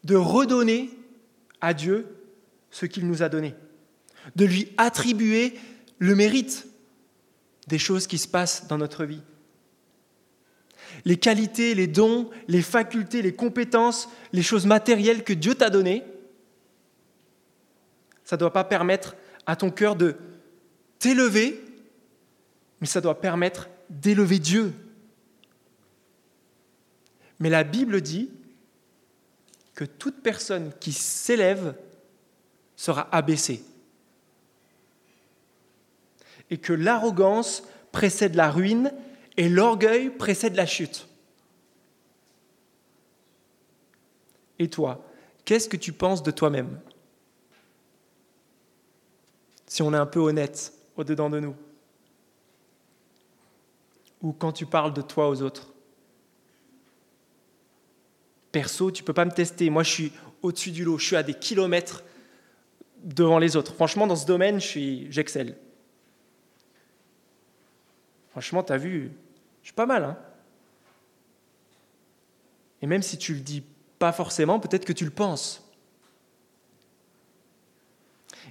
de 0.03 0.15
redonner 0.15 0.91
à 1.59 1.73
Dieu 1.73 2.07
ce 2.69 2.85
qu'il 2.85 3.07
nous 3.07 3.23
a 3.23 3.29
donné, 3.29 3.55
de 4.35 4.45
lui 4.45 4.71
attribuer 4.77 5.53
le 5.99 6.15
mérite 6.15 6.67
des 7.67 7.79
choses 7.79 8.07
qui 8.07 8.17
se 8.17 8.27
passent 8.27 8.67
dans 8.67 8.77
notre 8.77 9.05
vie. 9.05 9.21
Les 11.03 11.17
qualités, 11.17 11.75
les 11.75 11.87
dons, 11.87 12.29
les 12.47 12.61
facultés, 12.61 13.21
les 13.21 13.33
compétences, 13.33 14.09
les 14.31 14.43
choses 14.43 14.65
matérielles 14.65 15.23
que 15.23 15.33
Dieu 15.33 15.55
t'a 15.55 15.69
données, 15.69 16.03
ça 18.23 18.35
ne 18.35 18.39
doit 18.39 18.53
pas 18.53 18.63
permettre 18.63 19.15
à 19.45 19.55
ton 19.55 19.69
cœur 19.69 19.95
de 19.95 20.15
t'élever, 20.99 21.61
mais 22.81 22.87
ça 22.87 23.01
doit 23.01 23.19
permettre 23.21 23.69
d'élever 23.89 24.39
Dieu. 24.39 24.73
Mais 27.39 27.49
la 27.49 27.63
Bible 27.63 28.01
dit 28.01 28.29
que 29.75 29.83
toute 29.83 30.21
personne 30.21 30.71
qui 30.79 30.93
s'élève 30.93 31.75
sera 32.75 33.07
abaissée. 33.11 33.63
Et 36.49 36.57
que 36.57 36.73
l'arrogance 36.73 37.63
précède 37.91 38.35
la 38.35 38.51
ruine 38.51 38.93
et 39.37 39.49
l'orgueil 39.49 40.09
précède 40.09 40.55
la 40.55 40.65
chute. 40.65 41.07
Et 44.59 44.69
toi, 44.69 45.05
qu'est-ce 45.43 45.67
que 45.67 45.77
tu 45.77 45.91
penses 45.91 46.23
de 46.23 46.31
toi-même? 46.31 46.79
Si 49.67 49.81
on 49.81 49.93
est 49.93 49.97
un 49.97 50.05
peu 50.05 50.19
honnête 50.19 50.73
au-dedans 50.95 51.29
de 51.29 51.39
nous 51.39 51.55
Ou 54.21 54.31
quand 54.31 54.53
tu 54.53 54.65
parles 54.65 54.93
de 54.93 55.01
toi 55.01 55.29
aux 55.29 55.41
autres 55.41 55.73
Perso, 58.51 58.89
tu 58.89 59.03
peux 59.03 59.11
pas 59.11 59.25
me 59.25 59.31
tester. 59.31 59.69
Moi, 59.69 59.83
je 59.83 59.91
suis 59.91 60.11
au-dessus 60.41 60.71
du 60.71 60.85
lot. 60.85 60.97
Je 60.97 61.07
suis 61.07 61.15
à 61.17 61.23
des 61.23 61.33
kilomètres 61.33 62.05
devant 63.03 63.37
les 63.37 63.57
autres. 63.57 63.73
Franchement, 63.73 64.07
dans 64.07 64.15
ce 64.15 64.25
domaine, 64.25 64.61
j'excelle. 64.61 65.57
Franchement, 68.35 68.63
tu 68.63 68.73
as 68.73 68.77
vu, 68.77 69.11
je 69.61 69.67
suis 69.67 69.73
pas 69.73 69.85
mal. 69.85 70.03
Hein 70.03 70.17
Et 72.81 72.85
même 72.85 73.01
si 73.01 73.17
tu 73.17 73.33
le 73.33 73.39
dis 73.39 73.63
pas 73.97 74.11
forcément, 74.11 74.59
peut-être 74.59 74.83
que 74.83 74.91
tu 74.91 75.05
le 75.05 75.09
penses. 75.09 75.63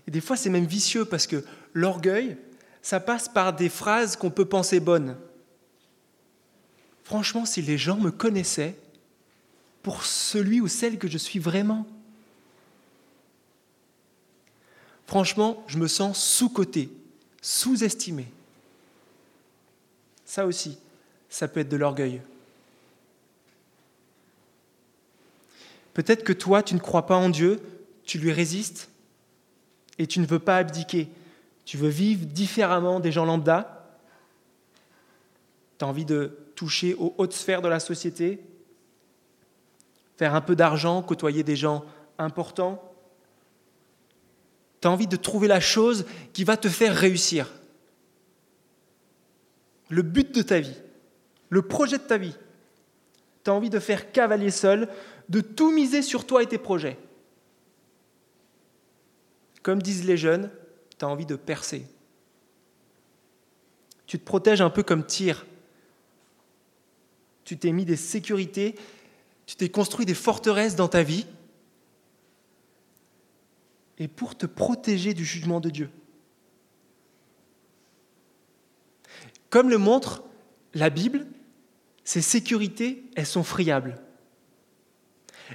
Et 0.08 0.10
des 0.10 0.22
fois, 0.22 0.38
c'est 0.38 0.48
même 0.48 0.64
vicieux 0.64 1.04
parce 1.04 1.26
que 1.26 1.44
l'orgueil, 1.74 2.38
ça 2.80 2.98
passe 2.98 3.28
par 3.28 3.52
des 3.52 3.68
phrases 3.68 4.16
qu'on 4.16 4.30
peut 4.30 4.46
penser 4.46 4.80
bonnes. 4.80 5.18
Franchement, 7.02 7.44
si 7.44 7.60
les 7.60 7.76
gens 7.76 7.98
me 7.98 8.10
connaissaient 8.10 8.78
pour 9.82 10.06
celui 10.06 10.62
ou 10.62 10.66
celle 10.66 10.98
que 10.98 11.08
je 11.08 11.18
suis 11.18 11.40
vraiment, 11.40 11.86
franchement, 15.06 15.62
je 15.66 15.76
me 15.76 15.88
sens 15.88 16.18
sous-coté, 16.24 16.90
sous-estimé. 17.42 18.32
Ça 20.34 20.46
aussi, 20.46 20.78
ça 21.28 21.46
peut 21.46 21.60
être 21.60 21.68
de 21.68 21.76
l'orgueil. 21.76 22.20
Peut-être 25.92 26.24
que 26.24 26.32
toi, 26.32 26.60
tu 26.60 26.74
ne 26.74 26.80
crois 26.80 27.06
pas 27.06 27.14
en 27.14 27.28
Dieu, 27.28 27.62
tu 28.02 28.18
lui 28.18 28.32
résistes, 28.32 28.88
et 29.96 30.08
tu 30.08 30.18
ne 30.18 30.26
veux 30.26 30.40
pas 30.40 30.56
abdiquer. 30.56 31.08
Tu 31.64 31.76
veux 31.76 31.88
vivre 31.88 32.26
différemment 32.26 32.98
des 32.98 33.12
gens 33.12 33.24
lambda. 33.24 33.96
Tu 35.78 35.84
as 35.84 35.88
envie 35.88 36.04
de 36.04 36.36
toucher 36.56 36.94
aux 36.94 37.14
hautes 37.16 37.32
sphères 37.32 37.62
de 37.62 37.68
la 37.68 37.78
société, 37.78 38.40
faire 40.16 40.34
un 40.34 40.40
peu 40.40 40.56
d'argent, 40.56 41.00
côtoyer 41.00 41.44
des 41.44 41.54
gens 41.54 41.84
importants. 42.18 42.82
Tu 44.80 44.88
as 44.88 44.90
envie 44.90 45.06
de 45.06 45.14
trouver 45.14 45.46
la 45.46 45.60
chose 45.60 46.06
qui 46.32 46.42
va 46.42 46.56
te 46.56 46.68
faire 46.68 46.92
réussir. 46.92 47.46
Le 49.90 50.02
but 50.02 50.34
de 50.34 50.42
ta 50.42 50.60
vie, 50.60 50.76
le 51.50 51.62
projet 51.62 51.98
de 51.98 52.02
ta 52.02 52.18
vie. 52.18 52.36
Tu 53.44 53.50
as 53.50 53.54
envie 53.54 53.70
de 53.70 53.78
faire 53.78 54.12
cavalier 54.12 54.50
seul, 54.50 54.88
de 55.28 55.40
tout 55.40 55.70
miser 55.70 56.02
sur 56.02 56.26
toi 56.26 56.42
et 56.42 56.46
tes 56.46 56.58
projets. 56.58 56.98
Comme 59.62 59.82
disent 59.82 60.04
les 60.04 60.16
jeunes, 60.16 60.50
tu 60.98 61.04
as 61.04 61.08
envie 61.08 61.26
de 61.26 61.36
percer. 61.36 61.86
Tu 64.06 64.18
te 64.18 64.24
protèges 64.24 64.60
un 64.60 64.70
peu 64.70 64.82
comme 64.82 65.04
tir. 65.04 65.46
Tu 67.44 67.58
t'es 67.58 67.72
mis 67.72 67.84
des 67.84 67.96
sécurités, 67.96 68.74
tu 69.46 69.56
t'es 69.56 69.68
construit 69.68 70.06
des 70.06 70.14
forteresses 70.14 70.76
dans 70.76 70.88
ta 70.88 71.02
vie, 71.02 71.26
et 73.98 74.08
pour 74.08 74.36
te 74.36 74.46
protéger 74.46 75.14
du 75.14 75.24
jugement 75.24 75.60
de 75.60 75.70
Dieu. 75.70 75.90
Comme 79.54 79.70
le 79.70 79.78
montre 79.78 80.24
la 80.74 80.90
Bible, 80.90 81.28
ces 82.02 82.22
sécurités, 82.22 83.04
elles 83.14 83.24
sont 83.24 83.44
friables. 83.44 83.94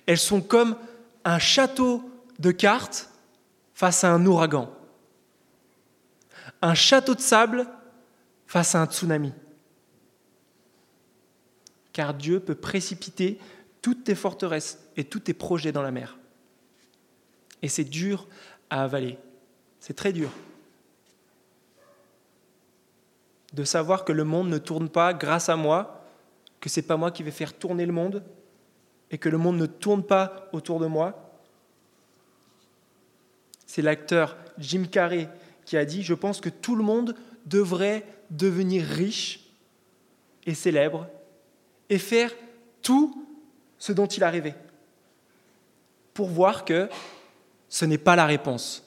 Elles 0.06 0.18
sont 0.18 0.40
comme 0.40 0.78
un 1.26 1.38
château 1.38 2.10
de 2.40 2.52
cartes 2.52 3.10
face 3.74 4.06
à 4.06 4.14
un 4.14 4.26
ouragan, 4.26 4.74
un 6.62 6.76
château 6.76 7.14
de 7.14 7.20
sable 7.20 7.68
face 8.48 8.74
à 8.74 8.82
un 8.82 8.86
tsunami. 8.86 9.34
Car 11.92 12.14
Dieu 12.14 12.40
peut 12.40 12.56
précipiter 12.56 13.38
toutes 13.82 14.06
tes 14.06 14.16
forteresses 14.16 14.80
et 14.96 15.04
tous 15.04 15.20
tes 15.20 15.34
projets 15.34 15.74
dans 15.74 15.84
la 15.84 15.92
mer. 15.92 16.18
Et 17.62 17.68
c'est 17.68 17.84
dur 17.84 18.30
à 18.70 18.82
avaler. 18.82 19.18
C'est 19.82 19.98
très 19.98 20.14
dur. 20.14 20.32
De 23.54 23.64
savoir 23.64 24.06
que 24.06 24.12
le 24.12 24.24
monde 24.24 24.50
ne 24.50 24.58
tourne 24.58 24.90
pas 24.90 25.14
grâce 25.14 25.50
à 25.50 25.56
moi, 25.56 26.06
que 26.60 26.70
ce 26.70 26.80
n'est 26.80 26.86
pas 26.86 26.98
moi 26.98 27.12
qui 27.12 27.24
vais 27.24 27.32
faire 27.32 27.54
tourner 27.54 27.86
le 27.86 27.94
monde, 27.94 28.24
et 29.12 29.18
que 29.18 29.30
le 29.30 29.38
monde 29.38 29.58
ne 29.58 29.66
tourne 29.66 30.04
pas 30.04 30.50
autour 30.54 30.80
de 30.80 30.86
moi, 30.86 31.32
c'est 33.66 33.82
l'acteur 33.82 34.38
Jim 34.58 34.86
Carrey 34.92 35.30
qui 35.66 35.78
a 35.78 35.86
dit, 35.86 36.02
je 36.02 36.14
pense 36.14 36.42
que 36.42 36.50
tout 36.50 36.76
le 36.76 36.84
monde 36.84 37.16
devrait 37.46 38.04
devenir 38.32 38.84
riche 38.84 39.52
et 40.46 40.56
célèbre 40.56 41.08
et 41.90 42.00
faire 42.00 42.32
tout 42.82 43.28
ce 43.78 43.94
dont 43.94 44.08
il 44.08 44.24
a 44.24 44.30
rêvé 44.30 44.56
pour 46.14 46.30
voir 46.30 46.66
que 46.66 46.90
ce 47.70 47.86
n'est 47.86 48.00
pas 48.00 48.16
la 48.16 48.26
réponse. 48.26 48.84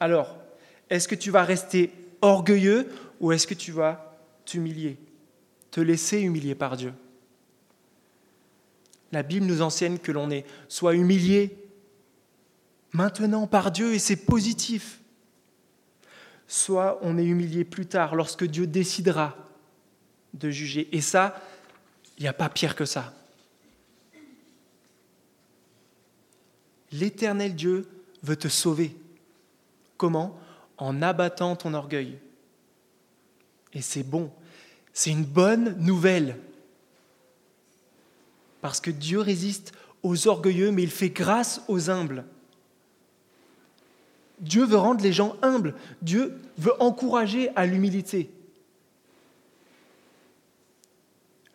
Alors, 0.00 0.39
est-ce 0.90 1.08
que 1.08 1.14
tu 1.14 1.30
vas 1.30 1.44
rester 1.44 1.92
orgueilleux 2.20 2.88
ou 3.20 3.32
est-ce 3.32 3.46
que 3.46 3.54
tu 3.54 3.72
vas 3.72 4.18
t'humilier, 4.44 4.98
te 5.70 5.80
laisser 5.80 6.20
humilier 6.20 6.54
par 6.54 6.76
Dieu? 6.76 6.92
La 9.12 9.22
Bible 9.22 9.46
nous 9.46 9.62
enseigne 9.62 9.98
que 9.98 10.12
l'on 10.12 10.30
est 10.30 10.44
soit 10.68 10.94
humilié 10.94 11.56
maintenant 12.92 13.46
par 13.46 13.70
Dieu 13.70 13.94
et 13.94 13.98
c'est 13.98 14.16
positif, 14.16 15.00
soit 16.48 16.98
on 17.02 17.18
est 17.18 17.24
humilié 17.24 17.64
plus 17.64 17.86
tard 17.86 18.14
lorsque 18.14 18.44
Dieu 18.44 18.66
décidera 18.66 19.36
de 20.34 20.50
juger. 20.50 20.88
Et 20.92 21.00
ça, 21.00 21.40
il 22.18 22.22
n'y 22.22 22.28
a 22.28 22.32
pas 22.32 22.48
pire 22.48 22.74
que 22.74 22.84
ça. 22.84 23.14
L'éternel 26.92 27.54
Dieu 27.54 27.88
veut 28.22 28.36
te 28.36 28.48
sauver. 28.48 28.96
Comment? 29.96 30.38
En 30.80 31.00
abattant 31.02 31.54
ton 31.54 31.74
orgueil. 31.74 32.18
Et 33.72 33.82
c'est 33.82 34.02
bon. 34.02 34.30
C'est 34.92 35.10
une 35.10 35.24
bonne 35.24 35.76
nouvelle. 35.78 36.36
Parce 38.60 38.80
que 38.80 38.90
Dieu 38.90 39.20
résiste 39.20 39.72
aux 40.02 40.26
orgueilleux, 40.26 40.72
mais 40.72 40.82
il 40.82 40.90
fait 40.90 41.10
grâce 41.10 41.62
aux 41.68 41.90
humbles. 41.90 42.24
Dieu 44.40 44.64
veut 44.64 44.76
rendre 44.76 45.02
les 45.02 45.12
gens 45.12 45.36
humbles. 45.42 45.74
Dieu 46.02 46.38
veut 46.56 46.72
encourager 46.82 47.50
à 47.56 47.66
l'humilité. 47.66 48.30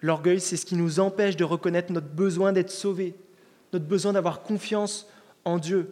L'orgueil, 0.02 0.40
c'est 0.40 0.58
ce 0.58 0.68
qui 0.68 0.76
nous 0.76 1.00
empêche 1.00 1.36
de 1.36 1.44
reconnaître 1.44 1.92
notre 1.92 2.08
besoin 2.08 2.54
d'être 2.54 2.70
sauvés, 2.70 3.16
notre 3.74 3.86
besoin 3.86 4.14
d'avoir 4.14 4.44
confiance 4.44 5.08
en 5.46 5.58
Dieu. 5.58 5.92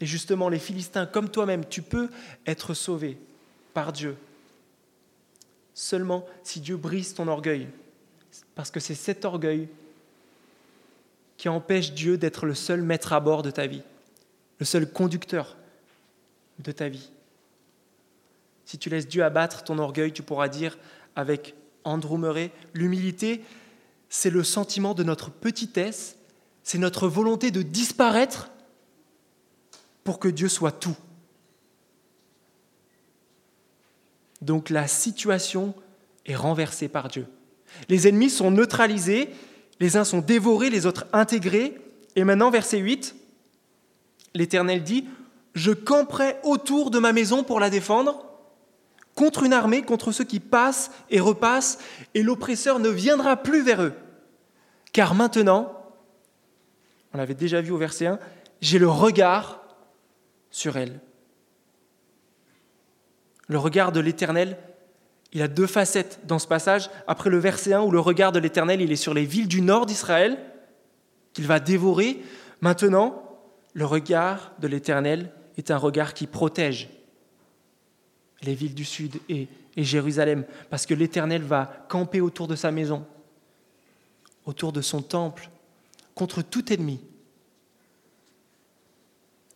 Et 0.00 0.06
justement, 0.06 0.48
les 0.48 0.58
Philistins, 0.58 1.06
comme 1.06 1.30
toi-même, 1.30 1.64
tu 1.66 1.82
peux 1.82 2.08
être 2.46 2.74
sauvé 2.74 3.18
par 3.74 3.92
Dieu. 3.92 4.16
Seulement 5.74 6.26
si 6.42 6.60
Dieu 6.60 6.76
brise 6.76 7.14
ton 7.14 7.28
orgueil. 7.28 7.68
Parce 8.54 8.70
que 8.70 8.80
c'est 8.80 8.94
cet 8.94 9.24
orgueil 9.24 9.68
qui 11.36 11.48
empêche 11.48 11.92
Dieu 11.92 12.18
d'être 12.18 12.46
le 12.46 12.54
seul 12.54 12.82
maître 12.82 13.12
à 13.12 13.20
bord 13.20 13.42
de 13.42 13.50
ta 13.50 13.66
vie, 13.66 13.82
le 14.58 14.66
seul 14.66 14.90
conducteur 14.90 15.56
de 16.58 16.72
ta 16.72 16.88
vie. 16.88 17.10
Si 18.64 18.76
tu 18.76 18.90
laisses 18.90 19.06
Dieu 19.06 19.24
abattre 19.24 19.62
ton 19.62 19.78
orgueil, 19.78 20.12
tu 20.12 20.22
pourras 20.22 20.48
dire 20.48 20.76
avec 21.16 21.54
Andrew 21.84 22.18
Murray, 22.18 22.50
l'humilité, 22.74 23.42
c'est 24.08 24.30
le 24.30 24.42
sentiment 24.42 24.94
de 24.94 25.04
notre 25.04 25.30
petitesse, 25.30 26.16
c'est 26.64 26.78
notre 26.78 27.08
volonté 27.08 27.50
de 27.50 27.62
disparaître 27.62 28.50
pour 30.08 30.18
que 30.18 30.28
Dieu 30.28 30.48
soit 30.48 30.72
tout. 30.72 30.96
Donc 34.40 34.70
la 34.70 34.88
situation 34.88 35.74
est 36.24 36.34
renversée 36.34 36.88
par 36.88 37.08
Dieu. 37.08 37.26
Les 37.90 38.08
ennemis 38.08 38.30
sont 38.30 38.50
neutralisés, 38.50 39.28
les 39.80 39.98
uns 39.98 40.04
sont 40.04 40.20
dévorés, 40.20 40.70
les 40.70 40.86
autres 40.86 41.06
intégrés. 41.12 41.78
Et 42.16 42.24
maintenant, 42.24 42.50
verset 42.50 42.78
8, 42.78 43.16
l'Éternel 44.32 44.82
dit, 44.82 45.04
Je 45.54 45.72
camperai 45.72 46.36
autour 46.42 46.90
de 46.90 46.98
ma 46.98 47.12
maison 47.12 47.44
pour 47.44 47.60
la 47.60 47.68
défendre, 47.68 48.24
contre 49.14 49.42
une 49.42 49.52
armée, 49.52 49.82
contre 49.82 50.10
ceux 50.10 50.24
qui 50.24 50.40
passent 50.40 50.90
et 51.10 51.20
repassent, 51.20 51.80
et 52.14 52.22
l'oppresseur 52.22 52.78
ne 52.78 52.88
viendra 52.88 53.36
plus 53.36 53.60
vers 53.62 53.82
eux. 53.82 53.92
Car 54.94 55.14
maintenant, 55.14 55.70
on 57.12 57.18
l'avait 57.18 57.34
déjà 57.34 57.60
vu 57.60 57.72
au 57.72 57.78
verset 57.78 58.06
1, 58.06 58.18
j'ai 58.62 58.78
le 58.78 58.88
regard 58.88 59.57
sur 60.50 60.76
elle. 60.76 61.00
Le 63.48 63.58
regard 63.58 63.92
de 63.92 64.00
l'Éternel, 64.00 64.58
il 65.32 65.42
a 65.42 65.48
deux 65.48 65.66
facettes 65.66 66.20
dans 66.24 66.38
ce 66.38 66.46
passage. 66.46 66.90
Après 67.06 67.30
le 67.30 67.38
verset 67.38 67.72
1 67.72 67.82
où 67.82 67.90
le 67.90 68.00
regard 68.00 68.32
de 68.32 68.38
l'Éternel, 68.38 68.80
il 68.80 68.92
est 68.92 68.96
sur 68.96 69.14
les 69.14 69.24
villes 69.24 69.48
du 69.48 69.60
nord 69.60 69.86
d'Israël, 69.86 70.38
qu'il 71.32 71.46
va 71.46 71.60
dévorer. 71.60 72.20
Maintenant, 72.60 73.22
le 73.74 73.84
regard 73.84 74.52
de 74.60 74.68
l'Éternel 74.68 75.32
est 75.56 75.70
un 75.70 75.76
regard 75.76 76.14
qui 76.14 76.26
protège 76.26 76.88
les 78.42 78.54
villes 78.54 78.74
du 78.74 78.84
sud 78.84 79.16
et, 79.28 79.48
et 79.76 79.84
Jérusalem, 79.84 80.44
parce 80.70 80.86
que 80.86 80.94
l'Éternel 80.94 81.42
va 81.42 81.86
camper 81.88 82.20
autour 82.20 82.48
de 82.48 82.56
sa 82.56 82.70
maison, 82.70 83.04
autour 84.44 84.72
de 84.72 84.80
son 84.80 85.02
temple, 85.02 85.50
contre 86.14 86.42
tout 86.42 86.72
ennemi. 86.72 87.00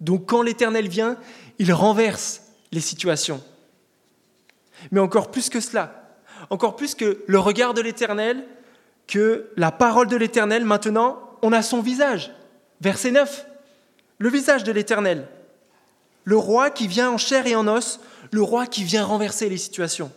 Donc 0.02 0.26
quand 0.26 0.42
l'Éternel 0.42 0.88
vient, 0.88 1.16
il 1.58 1.72
renverse 1.72 2.42
les 2.72 2.80
situations. 2.80 3.42
Mais 4.90 4.98
encore 4.98 5.30
plus 5.30 5.48
que 5.48 5.60
cela, 5.60 6.18
encore 6.50 6.74
plus 6.74 6.96
que 6.96 7.22
le 7.26 7.38
regard 7.38 7.72
de 7.72 7.80
l'Éternel, 7.80 8.44
que 9.06 9.48
la 9.56 9.70
parole 9.70 10.08
de 10.08 10.16
l'Éternel, 10.16 10.64
maintenant, 10.64 11.38
on 11.40 11.52
a 11.52 11.62
son 11.62 11.80
visage. 11.80 12.32
Verset 12.80 13.12
9, 13.12 13.46
le 14.18 14.28
visage 14.28 14.64
de 14.64 14.72
l'Éternel. 14.72 15.28
Le 16.24 16.36
roi 16.36 16.70
qui 16.70 16.88
vient 16.88 17.10
en 17.10 17.18
chair 17.18 17.46
et 17.46 17.54
en 17.54 17.68
os, 17.68 18.00
le 18.32 18.42
roi 18.42 18.66
qui 18.66 18.82
vient 18.82 19.04
renverser 19.04 19.48
les 19.48 19.56
situations. 19.56 20.10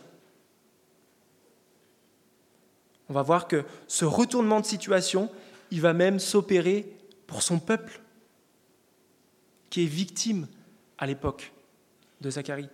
On 3.08 3.12
va 3.12 3.22
voir 3.22 3.46
que 3.46 3.64
ce 3.86 4.04
retournement 4.04 4.60
de 4.60 4.66
situation, 4.66 5.30
il 5.70 5.80
va 5.80 5.92
même 5.92 6.18
s'opérer 6.18 6.92
pour 7.28 7.42
son 7.42 7.60
peuple 7.60 8.00
qui 9.76 9.82
est 9.82 9.84
victime 9.84 10.48
à 10.96 11.04
l'époque 11.04 11.52
de 12.22 12.30
Zacharie. 12.30 12.70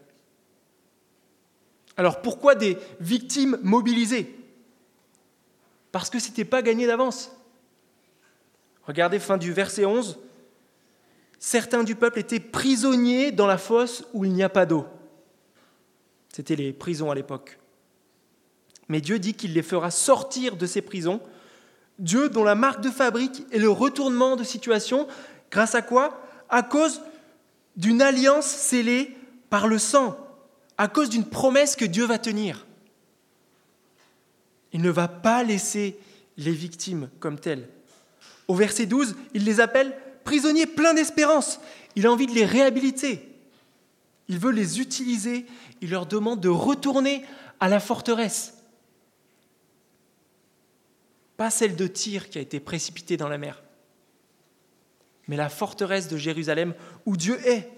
Alors 1.97 2.23
pourquoi 2.23 2.55
des 2.55 2.79
victimes 3.01 3.59
mobilisées? 3.65 4.38
Parce 5.91 6.11
que 6.11 6.21
ce 6.21 6.29
n'était 6.29 6.45
pas 6.45 6.62
gagné 6.62 6.87
d'avance. 6.87 7.33
Regardez 8.85 9.19
fin 9.19 9.37
du 9.37 9.53
verset 9.53 9.85
11. 9.85 10.21
Certains 11.41 11.83
du 11.83 11.97
peuple 11.97 12.21
étaient 12.21 12.38
prisonniers 12.38 13.33
dans 13.33 13.49
la 13.49 13.59
fosse 13.59 14.05
où 14.12 14.25
il 14.25 14.33
n'y 14.33 14.45
a 14.45 14.49
pas 14.49 14.65
d'eau. 14.65 14.87
C'était 16.33 16.55
les 16.55 16.73
prisons 16.73 17.11
à 17.11 17.17
l'époque. 17.17 17.59
Mais 18.87 19.01
Dieu 19.01 19.19
dit 19.19 19.35
qu'il 19.35 19.55
les 19.55 19.62
fera 19.62 19.91
sortir 19.91 20.55
de 20.55 20.67
ces 20.67 20.83
prisons. 20.83 21.21
Dieu 21.99 22.29
dont 22.29 22.45
la 22.45 22.55
marque 22.55 22.81
de 22.81 22.91
fabrique 22.91 23.45
est 23.51 23.59
le 23.59 23.71
retournement 23.71 24.37
de 24.37 24.45
situation, 24.45 25.09
grâce 25.51 25.75
à 25.75 25.83
quoi 25.83 26.23
à 26.53 26.62
cause 26.62 27.01
d'une 27.75 28.03
alliance 28.03 28.47
scellée 28.47 29.17
par 29.51 29.67
le 29.67 29.79
sang, 29.79 30.17
à 30.79 30.87
cause 30.87 31.09
d'une 31.09 31.25
promesse 31.25 31.75
que 31.75 31.85
Dieu 31.85 32.05
va 32.05 32.19
tenir. 32.19 32.67
Il 34.73 34.83
ne 34.83 34.91
va 34.91 35.09
pas 35.09 35.43
laisser 35.43 35.99
les 36.37 36.53
victimes 36.53 37.11
comme 37.19 37.41
telles. 37.41 37.69
Au 38.49 38.55
verset 38.55 38.87
12, 38.87 39.17
il 39.35 39.45
les 39.45 39.61
appelle 39.61 39.97
prisonniers 40.25 40.67
pleins 40.67 40.95
d'espérance. 40.95 41.59
Il 41.97 42.07
a 42.07 42.12
envie 42.12 42.27
de 42.27 42.35
les 42.35 42.45
réhabiliter. 42.45 43.29
Il 44.29 44.38
veut 44.38 44.53
les 44.53 44.81
utiliser. 44.81 45.47
Il 45.81 45.91
leur 45.91 46.07
demande 46.07 46.41
de 46.41 46.49
retourner 46.49 47.25
à 47.61 47.69
la 47.69 47.81
forteresse. 47.81 48.55
Pas 51.37 51.51
celle 51.51 51.77
de 51.77 51.87
Tyr 51.87 52.29
qui 52.29 52.38
a 52.38 52.43
été 52.43 52.61
précipitée 52.61 53.17
dans 53.17 53.29
la 53.29 53.38
mer 53.38 53.62
mais 55.28 55.37
la 55.37 55.48
forteresse 55.48 56.08
de 56.08 56.16
Jérusalem 56.16 56.74
où 57.06 57.16
Dieu 57.16 57.38
est. 57.46 57.70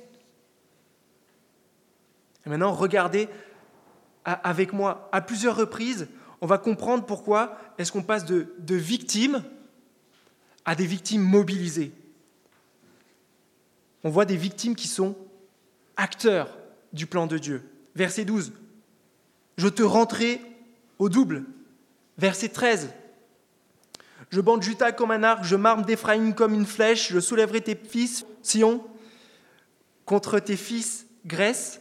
Et 2.47 2.51
maintenant, 2.51 2.73
regardez 2.73 3.29
avec 4.25 4.73
moi 4.73 5.09
à 5.13 5.21
plusieurs 5.21 5.57
reprises, 5.57 6.09
on 6.41 6.47
va 6.47 6.59
comprendre 6.59 7.05
pourquoi 7.05 7.59
est-ce 7.79 7.93
qu'on 7.93 8.03
passe 8.03 8.25
de, 8.25 8.55
de 8.59 8.75
victimes 8.75 9.43
à 10.65 10.75
des 10.75 10.87
victimes 10.87 11.23
mobilisées. 11.23 11.93
On 14.03 14.11
voit 14.11 14.25
des 14.25 14.37
victimes 14.37 14.75
qui 14.75 14.89
sont 14.89 15.17
acteurs 15.97 16.59
du 16.93 17.07
plan 17.07 17.27
de 17.27 17.39
Dieu. 17.39 17.69
Verset 17.95 18.25
12, 18.25 18.53
je 19.57 19.69
te 19.69 19.83
rentrerai 19.83 20.41
au 20.99 21.09
double. 21.09 21.45
Verset 22.19 22.49
13, 22.49 22.91
je 24.31 24.41
bande 24.41 24.63
Juta 24.63 24.93
comme 24.93 25.11
un 25.11 25.23
arc, 25.23 25.45
je 25.45 25.57
marme 25.57 25.85
d'Éphraïm 25.85 26.35
comme 26.35 26.55
une 26.55 26.67
flèche, 26.67 27.13
je 27.13 27.21
soulèverai 27.21 27.61
tes 27.61 27.77
fils, 27.77 28.25
Sion, 28.43 28.85
contre 30.05 30.39
tes 30.39 30.57
fils, 30.57 31.07
Grèce. 31.27 31.81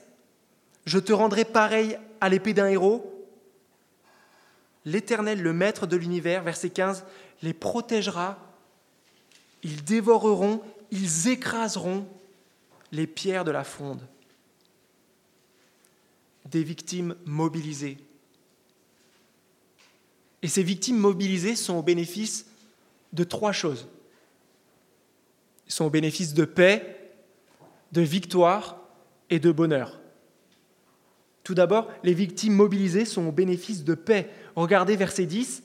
Je 0.85 0.99
te 0.99 1.13
rendrai 1.13 1.45
pareil 1.45 1.97
à 2.21 2.29
l'épée 2.29 2.53
d'un 2.53 2.67
héros. 2.67 3.09
L'Éternel, 4.85 5.41
le 5.41 5.53
Maître 5.53 5.87
de 5.87 5.95
l'univers, 5.95 6.43
verset 6.43 6.69
15, 6.69 7.05
les 7.41 7.53
protégera. 7.53 8.37
Ils 9.63 9.83
dévoreront, 9.83 10.61
ils 10.91 11.29
écraseront 11.29 12.05
les 12.91 13.07
pierres 13.07 13.45
de 13.45 13.51
la 13.51 13.63
fronde. 13.63 14.01
Des 16.45 16.63
victimes 16.63 17.15
mobilisées 17.25 17.97
et 20.43 20.47
ces 20.49 20.61
victimes 20.61 20.97
mobilisées 20.97 21.55
sont 21.55 21.75
au 21.75 21.81
bénéfice 21.81 22.45
de 23.13 23.23
trois 23.23 23.53
choses. 23.53 23.87
Ils 25.67 25.71
sont 25.71 25.85
au 25.85 25.89
bénéfice 25.89 26.33
de 26.33 26.43
paix, 26.43 27.13
de 27.93 28.01
victoire 28.01 28.77
et 29.29 29.39
de 29.39 29.51
bonheur. 29.51 30.01
Tout 31.45 31.53
d'abord, 31.53 31.89
les 32.03 32.13
victimes 32.13 32.53
mobilisées 32.53 33.05
sont 33.05 33.25
au 33.25 33.31
bénéfice 33.31 33.85
de 33.85 33.95
paix. 33.95 34.29
Regardez 34.55 34.97
verset 34.97 35.25
10. 35.25 35.63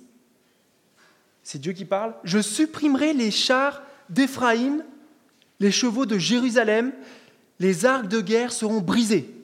c'est 1.42 1.58
Dieu 1.58 1.72
qui 1.72 1.84
parle, 1.84 2.14
je 2.22 2.38
supprimerai 2.38 3.14
les 3.14 3.32
chars 3.32 3.82
d'Éphraïm, 4.08 4.84
les 5.58 5.72
chevaux 5.72 6.06
de 6.06 6.18
Jérusalem, 6.18 6.92
les 7.58 7.84
arcs 7.84 8.08
de 8.08 8.20
guerre 8.20 8.52
seront 8.52 8.80
brisés. 8.80 9.34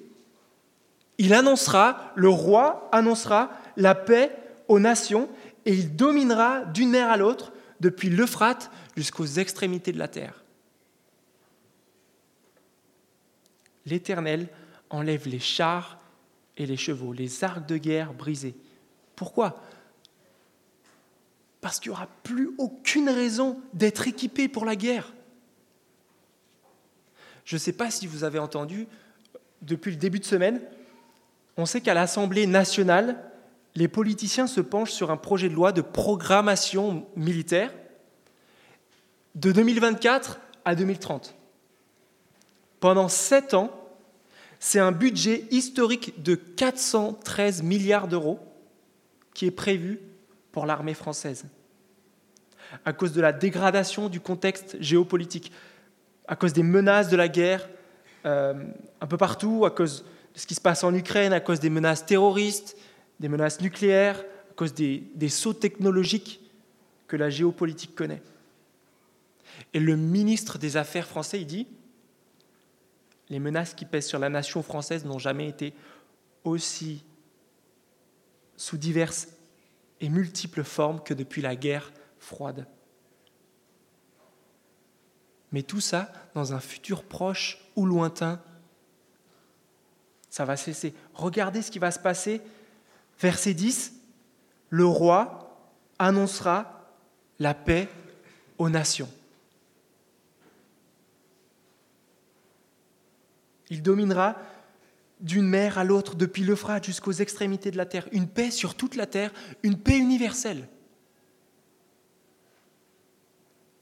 Il 1.18 1.35
annoncera, 1.35 2.12
le 2.14 2.29
roi 2.29 2.88
annoncera 2.92 3.51
la 3.77 3.97
paix 3.97 4.31
aux 4.68 4.79
nations 4.79 5.29
et 5.66 5.72
il 5.74 5.96
dominera 5.96 6.64
d'une 6.64 6.90
mer 6.90 7.11
à 7.11 7.16
l'autre, 7.16 7.53
depuis 7.81 8.09
l'Euphrate 8.09 8.70
jusqu'aux 8.96 9.27
extrémités 9.27 9.92
de 9.92 9.98
la 9.98 10.09
terre. 10.09 10.42
L'Éternel 13.87 14.48
enlève 14.90 15.29
les 15.29 15.40
chars 15.40 15.98
et 16.57 16.66
les 16.66 16.77
chevaux, 16.77 17.12
les 17.12 17.44
arcs 17.44 17.66
de 17.66 17.77
guerre 17.77 18.14
brisés. 18.14 18.55
Pourquoi? 19.16 19.61
Parce 21.61 21.81
qu'il 21.81 21.90
n'y 21.90 21.96
aura 21.96 22.09
plus 22.22 22.50
aucune 22.59 23.11
raison 23.11 23.61
d'être 23.72 24.07
équipé 24.07 24.48
pour 24.48 24.64
la 24.64 24.77
guerre. 24.77 25.12
Je 27.44 27.57
ne 27.57 27.61
sais 27.61 27.72
pas 27.72 27.90
si 27.90 28.07
vous 28.07 28.24
avez 28.24 28.38
entendu, 28.38 28.87
depuis 29.61 29.90
le 29.90 29.96
début 29.96 30.20
de 30.20 30.24
semaine, 30.24 30.61
on 31.57 31.66
sait 31.66 31.81
qu'à 31.81 31.94
l'Assemblée 31.94 32.46
nationale, 32.46 33.31
les 33.74 33.88
politiciens 33.88 34.46
se 34.46 34.60
penchent 34.60 34.92
sur 34.92 35.10
un 35.10 35.16
projet 35.16 35.48
de 35.48 35.54
loi 35.54 35.72
de 35.72 35.80
programmation 35.80 37.06
militaire 37.16 37.72
de 39.34 39.50
2024 39.50 40.38
à 40.64 40.74
2030. 40.74 41.34
Pendant 42.78 43.08
sept 43.08 43.54
ans, 43.54 43.70
c'est 44.60 44.78
un 44.78 44.92
budget 44.92 45.46
historique 45.50 46.22
de 46.22 46.34
413 46.34 47.62
milliards 47.62 48.08
d'euros 48.08 48.38
qui 49.34 49.46
est 49.46 49.50
prévu 49.50 50.00
pour 50.52 50.66
l'armée 50.66 50.94
française. 50.94 51.44
À 52.84 52.92
cause 52.92 53.12
de 53.12 53.20
la 53.20 53.32
dégradation 53.32 54.08
du 54.08 54.20
contexte 54.20 54.76
géopolitique, 54.80 55.50
à 56.28 56.37
cause 56.37 56.52
des 56.52 56.62
menaces 56.62 57.08
de 57.08 57.16
la 57.16 57.28
guerre 57.28 57.68
euh, 58.24 58.54
un 59.00 59.06
peu 59.06 59.16
partout, 59.16 59.64
à 59.66 59.70
cause 59.70 60.04
de 60.34 60.38
ce 60.38 60.46
qui 60.46 60.54
se 60.54 60.60
passe 60.60 60.84
en 60.84 60.94
Ukraine, 60.94 61.32
à 61.32 61.40
cause 61.40 61.60
des 61.60 61.70
menaces 61.70 62.06
terroristes, 62.06 62.76
des 63.24 63.30
menaces 63.30 63.62
nucléaires, 63.62 64.20
à 64.50 64.54
cause 64.54 64.74
des, 64.74 65.28
sauts 65.30 65.54
technologiques 65.54 66.42
que 67.06 67.16
la 67.16 67.30
géopolitique 67.30 67.94
connaît. 67.94 68.20
Et 69.72 69.80
le 69.80 69.96
ministre 69.96 70.58
des 70.58 70.76
Affaires 70.76 71.06
français, 71.06 71.40
il 71.40 71.46
dit, 71.46 71.66
les 73.30 73.38
menaces 73.38 73.72
qui 73.72 73.87
pèsent 73.87 74.08
sur 74.08 74.18
la 74.18 74.28
nation 74.28 74.62
française 74.62 75.06
n'ont 75.06 75.18
jamais 75.18 75.48
été 75.48 75.72
aussi 76.44 77.02
sous 78.58 78.76
diverses 78.76 79.28
et 80.02 80.10
multiples 80.10 80.62
formes 80.62 81.02
que 81.02 81.14
depuis 81.14 81.40
la 81.40 81.56
guerre 81.56 81.94
froide. 82.18 82.66
Mais 85.50 85.62
tout 85.62 85.80
ça 85.80 86.12
dans 86.34 86.52
un 86.52 86.60
futur 86.60 87.02
proche 87.04 87.64
ou 87.74 87.87
lointain, 87.87 88.38
ça 90.28 90.44
va 90.44 90.58
cesser. 90.58 90.92
Regardez 91.14 91.62
ce 91.62 91.70
qui 91.70 91.78
va 91.78 91.90
se 91.90 91.98
passer. 91.98 92.42
Verset 93.20 93.55
10, 93.55 93.92
le 94.70 94.85
roi 94.85 95.59
annoncera 95.98 96.90
la 97.38 97.55
paix 97.55 97.88
aux 98.59 98.68
nations. 98.68 99.11
Il 103.70 103.83
dominera 103.83 104.37
d'une 105.20 105.46
mer 105.46 105.79
à 105.79 105.85
l'autre, 105.85 106.16
depuis 106.16 106.44
l'Euphrate 106.44 106.85
jusqu'aux 106.85 107.12
extrémités 107.12 107.70
de 107.70 107.77
la 107.77 107.87
terre. 107.87 108.07
Une 108.12 108.29
paix 108.29 108.50
sur 108.50 108.74
toute 108.74 108.94
la 108.94 109.07
terre, 109.07 109.33
une 109.62 109.79
paix 109.79 109.96
universelle. 109.96 110.68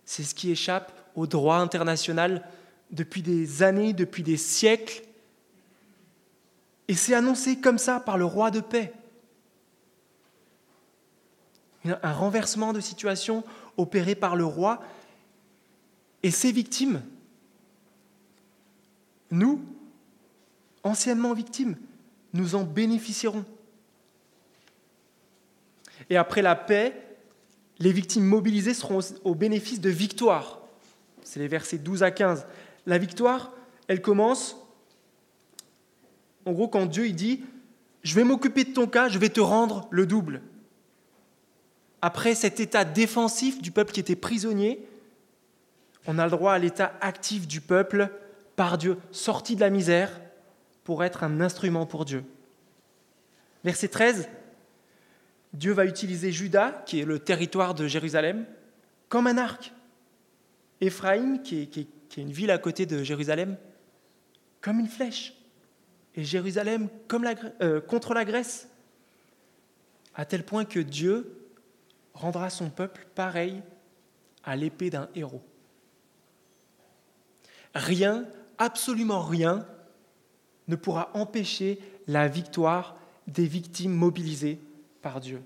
C'est 0.05 0.23
ce 0.23 0.35
qui 0.35 0.51
échappe 0.51 0.93
au 1.15 1.27
droit 1.27 1.57
international 1.57 2.47
depuis 2.91 3.23
des 3.23 3.63
années, 3.63 3.93
depuis 3.93 4.23
des 4.23 4.37
siècles. 4.37 5.03
Et 6.87 6.95
c'est 6.95 7.15
annoncé 7.15 7.61
comme 7.61 7.79
ça 7.79 7.99
par 7.99 8.19
le 8.19 8.25
roi 8.25 8.51
de 8.51 8.61
paix. 8.61 8.93
Un 11.85 12.13
renversement 12.13 12.73
de 12.73 12.81
situation 12.81 13.45
opéré 13.77 14.15
par 14.15 14.37
le 14.37 14.45
roi 14.45 14.83
et 16.23 16.31
ses 16.31 16.53
victimes. 16.53 17.03
Nous, 19.31 19.61
anciennement 20.85 21.33
victimes, 21.33 21.77
nous 22.35 22.55
en 22.55 22.65
bénéficierons. 22.65 23.45
Et 26.11 26.17
après 26.17 26.43
la 26.43 26.55
paix, 26.55 26.95
les 27.79 27.93
victimes 27.93 28.25
mobilisées 28.25 28.75
seront 28.75 29.01
au 29.25 29.35
bénéfice 29.35 29.81
de 29.81 29.91
victoire. 29.91 30.61
C'est 31.23 31.41
les 31.41 31.49
versets 31.49 31.79
12 31.79 32.03
à 32.03 32.11
15. 32.11 32.47
La 32.87 32.99
victoire, 32.99 33.53
elle 33.89 34.03
commence, 34.03 34.57
en 36.45 36.53
gros, 36.53 36.69
quand 36.69 36.87
Dieu 36.87 37.07
il 37.07 37.15
dit, 37.15 37.43
je 38.03 38.15
vais 38.15 38.25
m'occuper 38.25 38.65
de 38.65 38.73
ton 38.73 38.87
cas, 38.87 39.09
je 39.09 39.19
vais 39.19 39.29
te 39.29 39.41
rendre 39.41 39.89
le 39.91 40.07
double. 40.07 40.43
Après 42.03 42.35
cet 42.35 42.59
état 42.59 42.85
défensif 42.85 43.63
du 43.63 43.71
peuple 43.71 43.93
qui 43.93 44.01
était 44.01 44.17
prisonnier, 44.17 44.85
on 46.07 46.19
a 46.19 46.25
le 46.25 46.33
droit 46.33 46.53
à 46.53 46.59
l'état 46.59 46.95
actif 47.01 47.47
du 47.47 47.61
peuple 47.61 48.11
par 48.57 48.77
Dieu, 48.77 48.99
sorti 49.13 49.55
de 49.55 49.61
la 49.61 49.71
misère 49.71 50.21
pour 50.83 51.05
être 51.05 51.23
un 51.23 51.41
instrument 51.41 51.87
pour 51.87 52.05
Dieu. 52.05 52.25
Verset 53.63 53.87
13, 53.87 54.29
Dieu 55.53 55.73
va 55.73 55.85
utiliser 55.85 56.33
Juda, 56.33 56.83
qui 56.87 56.99
est 56.99 57.05
le 57.05 57.21
territoire 57.21 57.75
de 57.75 57.87
Jérusalem, 57.87 58.47
comme 59.09 59.29
un 59.29 59.39
arc. 59.39 59.73
Éphraïm, 60.81 61.41
qui 61.43 61.61
est, 61.61 62.17
une 62.17 62.33
ville 62.33 62.51
à 62.51 62.59
côté 62.59 62.85
de 62.85 63.05
Jérusalem, 63.05 63.57
comme 64.61 64.81
une 64.81 64.89
flèche. 64.89 65.35
Et 66.17 66.25
Jérusalem 66.25 66.89
comme 67.07 67.27
euh, 67.63 67.81
contre 67.81 68.13
la 68.13 68.25
Grèce. 68.25 68.69
À 70.15 70.25
tel 70.25 70.45
point 70.45 70.65
que 70.65 70.81
Dieu 70.81 71.42
rendra 72.15 72.51
son 72.51 72.71
peuple 72.71 73.07
pareil 73.15 73.63
à 74.45 74.57
l'épée 74.57 74.91
d'un 74.91 75.09
héros. 75.15 75.43
Rien, 77.75 78.25
absolument 78.59 79.23
rien, 79.23 79.67
ne 80.69 80.77
pourra 80.77 81.11
empêcher 81.15 81.79
la 82.07 82.29
victoire 82.29 82.97
des 83.27 83.47
victimes 83.47 83.95
mobilisées 83.95 84.61
par 85.01 85.21
Dieu. 85.21 85.43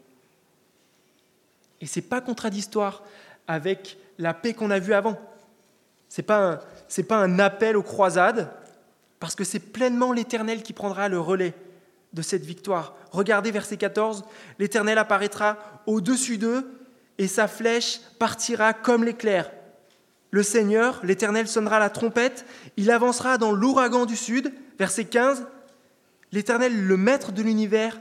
Et 1.80 1.86
ce 1.86 2.00
n'est 2.00 2.06
pas 2.06 2.20
contradictoire 2.20 3.02
avec 3.46 3.98
la 4.18 4.34
paix 4.34 4.54
qu'on 4.54 4.70
a 4.70 4.78
vue 4.78 4.94
avant. 4.94 5.18
Ce 6.08 6.20
n'est 6.20 6.26
pas, 6.26 6.52
un, 6.52 7.02
pas 7.04 7.16
un 7.16 7.38
appel 7.38 7.76
aux 7.76 7.82
croisades, 7.82 8.50
parce 9.20 9.34
que 9.34 9.44
c'est 9.44 9.60
pleinement 9.60 10.12
l'Éternel 10.12 10.62
qui 10.62 10.72
prendra 10.72 11.08
le 11.08 11.20
relais 11.20 11.54
de 12.12 12.22
cette 12.22 12.44
victoire. 12.44 12.96
Regardez 13.10 13.50
verset 13.50 13.76
14, 13.76 14.24
l'Éternel 14.58 14.98
apparaîtra 14.98 15.58
au-dessus 15.86 16.38
d'eux 16.38 16.70
et 17.18 17.28
sa 17.28 17.48
flèche 17.48 18.00
partira 18.18 18.72
comme 18.72 19.04
l'éclair. 19.04 19.50
Le 20.30 20.42
Seigneur, 20.42 21.00
l'Éternel, 21.04 21.48
sonnera 21.48 21.78
la 21.78 21.90
trompette, 21.90 22.44
il 22.76 22.90
avancera 22.90 23.38
dans 23.38 23.52
l'ouragan 23.52 24.06
du 24.06 24.16
sud. 24.16 24.52
Verset 24.78 25.06
15, 25.06 25.46
l'Éternel, 26.32 26.86
le 26.86 26.96
Maître 26.96 27.32
de 27.32 27.42
l'univers, 27.42 28.00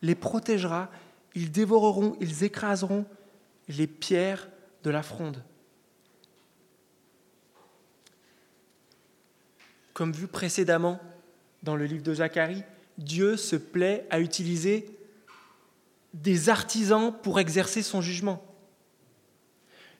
les 0.00 0.14
protégera, 0.14 0.90
ils 1.34 1.50
dévoreront, 1.50 2.16
ils 2.20 2.44
écraseront 2.44 3.04
les 3.68 3.86
pierres 3.86 4.48
de 4.82 4.90
la 4.90 5.02
fronde. 5.02 5.42
Comme 9.92 10.12
vu 10.12 10.26
précédemment 10.26 11.00
dans 11.62 11.76
le 11.76 11.84
livre 11.86 12.02
de 12.02 12.14
Zacharie, 12.14 12.62
Dieu 12.98 13.36
se 13.36 13.56
plaît 13.56 14.06
à 14.10 14.20
utiliser 14.20 14.86
des 16.12 16.48
artisans 16.48 17.12
pour 17.22 17.40
exercer 17.40 17.82
son 17.82 18.00
jugement. 18.00 18.44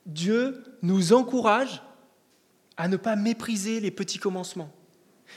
Dieu 0.07 0.63
nous 0.83 1.13
encourage 1.13 1.83
à 2.77 2.89
ne 2.89 2.97
pas 2.97 3.17
mépriser 3.17 3.81
les 3.81 3.91
petits 3.91 4.19
commencements. 4.19 4.73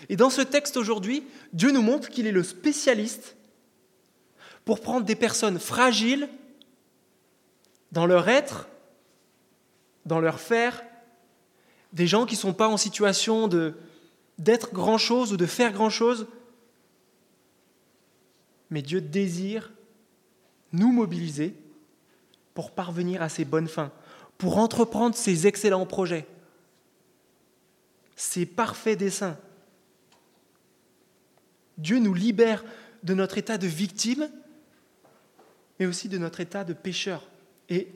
Et 0.09 0.15
dans 0.15 0.29
ce 0.29 0.41
texte 0.41 0.77
aujourd'hui, 0.77 1.23
Dieu 1.53 1.71
nous 1.71 1.81
montre 1.81 2.09
qu'il 2.09 2.27
est 2.27 2.31
le 2.31 2.43
spécialiste 2.43 3.35
pour 4.65 4.81
prendre 4.81 5.05
des 5.05 5.15
personnes 5.15 5.59
fragiles 5.59 6.29
dans 7.91 8.05
leur 8.05 8.27
être, 8.27 8.67
dans 10.05 10.19
leur 10.19 10.39
faire, 10.39 10.83
des 11.93 12.05
gens 12.05 12.25
qui 12.25 12.35
ne 12.35 12.39
sont 12.39 12.53
pas 12.53 12.67
en 12.67 12.77
situation 12.77 13.47
d'être 14.37 14.73
grand-chose 14.73 15.31
ou 15.33 15.37
de 15.37 15.45
faire 15.45 15.71
grand-chose, 15.71 16.27
mais 18.69 18.81
Dieu 18.81 19.01
désire 19.01 19.71
nous 20.73 20.91
mobiliser 20.91 21.55
pour 22.53 22.71
parvenir 22.71 23.21
à 23.21 23.29
ses 23.29 23.45
bonnes 23.45 23.67
fins, 23.67 23.91
pour 24.37 24.57
entreprendre 24.57 25.15
ses 25.15 25.47
excellents 25.47 25.85
projets, 25.85 26.27
ses 28.15 28.45
parfaits 28.45 28.97
desseins. 28.97 29.37
Dieu 31.77 31.99
nous 31.99 32.13
libère 32.13 32.63
de 33.03 33.13
notre 33.13 33.37
état 33.37 33.57
de 33.57 33.67
victime, 33.67 34.29
mais 35.79 35.85
aussi 35.85 36.09
de 36.09 36.17
notre 36.17 36.39
état 36.39 36.63
de 36.63 36.73
pécheur. 36.73 37.23
Et 37.69 37.89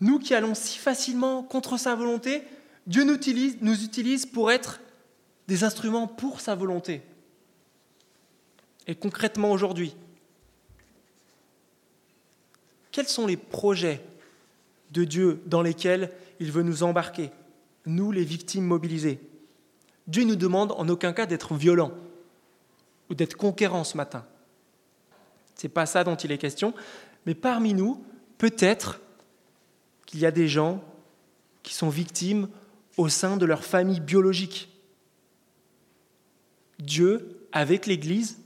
Nous 0.00 0.18
qui 0.18 0.34
allons 0.34 0.54
si 0.54 0.78
facilement 0.78 1.42
contre 1.42 1.78
sa 1.78 1.94
volonté, 1.94 2.42
Dieu 2.86 3.04
nous 3.04 3.14
utilise, 3.14 3.56
nous 3.62 3.82
utilise 3.82 4.26
pour 4.26 4.52
être 4.52 4.80
des 5.48 5.64
instruments 5.64 6.06
pour 6.06 6.40
sa 6.40 6.54
volonté. 6.54 7.02
Et 8.86 8.94
concrètement 8.94 9.50
aujourd'hui, 9.50 9.96
quels 12.92 13.08
sont 13.08 13.26
les 13.26 13.36
projets 13.36 14.02
de 14.92 15.04
Dieu 15.04 15.42
dans 15.46 15.62
lesquels 15.62 16.12
il 16.40 16.52
veut 16.52 16.62
nous 16.62 16.82
embarquer, 16.82 17.30
nous 17.84 18.12
les 18.12 18.24
victimes 18.24 18.64
mobilisées? 18.64 19.20
Dieu 20.06 20.24
nous 20.24 20.36
demande 20.36 20.72
en 20.72 20.88
aucun 20.88 21.12
cas 21.12 21.26
d'être 21.26 21.54
violents 21.54 21.92
ou 23.10 23.14
d'être 23.14 23.36
conquérants 23.36 23.84
ce 23.84 23.96
matin. 23.96 24.24
Ce 25.56 25.66
n'est 25.66 25.72
pas 25.72 25.86
ça 25.86 26.04
dont 26.04 26.14
il 26.14 26.30
est 26.30 26.38
question, 26.38 26.74
mais 27.24 27.34
parmi 27.34 27.74
nous, 27.74 28.04
peut-être 28.38 29.00
qu'il 30.06 30.20
y 30.20 30.26
a 30.26 30.30
des 30.30 30.48
gens 30.48 30.82
qui 31.62 31.74
sont 31.74 31.88
victimes 31.88 32.48
au 32.96 33.08
sein 33.08 33.36
de 33.36 33.44
leur 33.44 33.64
famille 33.64 34.00
biologique. 34.00 34.68
Dieu, 36.78 37.48
avec 37.52 37.86
l'Église, 37.86 38.38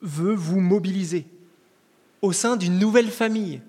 veut 0.00 0.34
vous 0.34 0.60
mobiliser 0.60 1.26
au 2.22 2.32
sein 2.32 2.56
d'une 2.56 2.78
nouvelle 2.78 3.10
famille. 3.10 3.60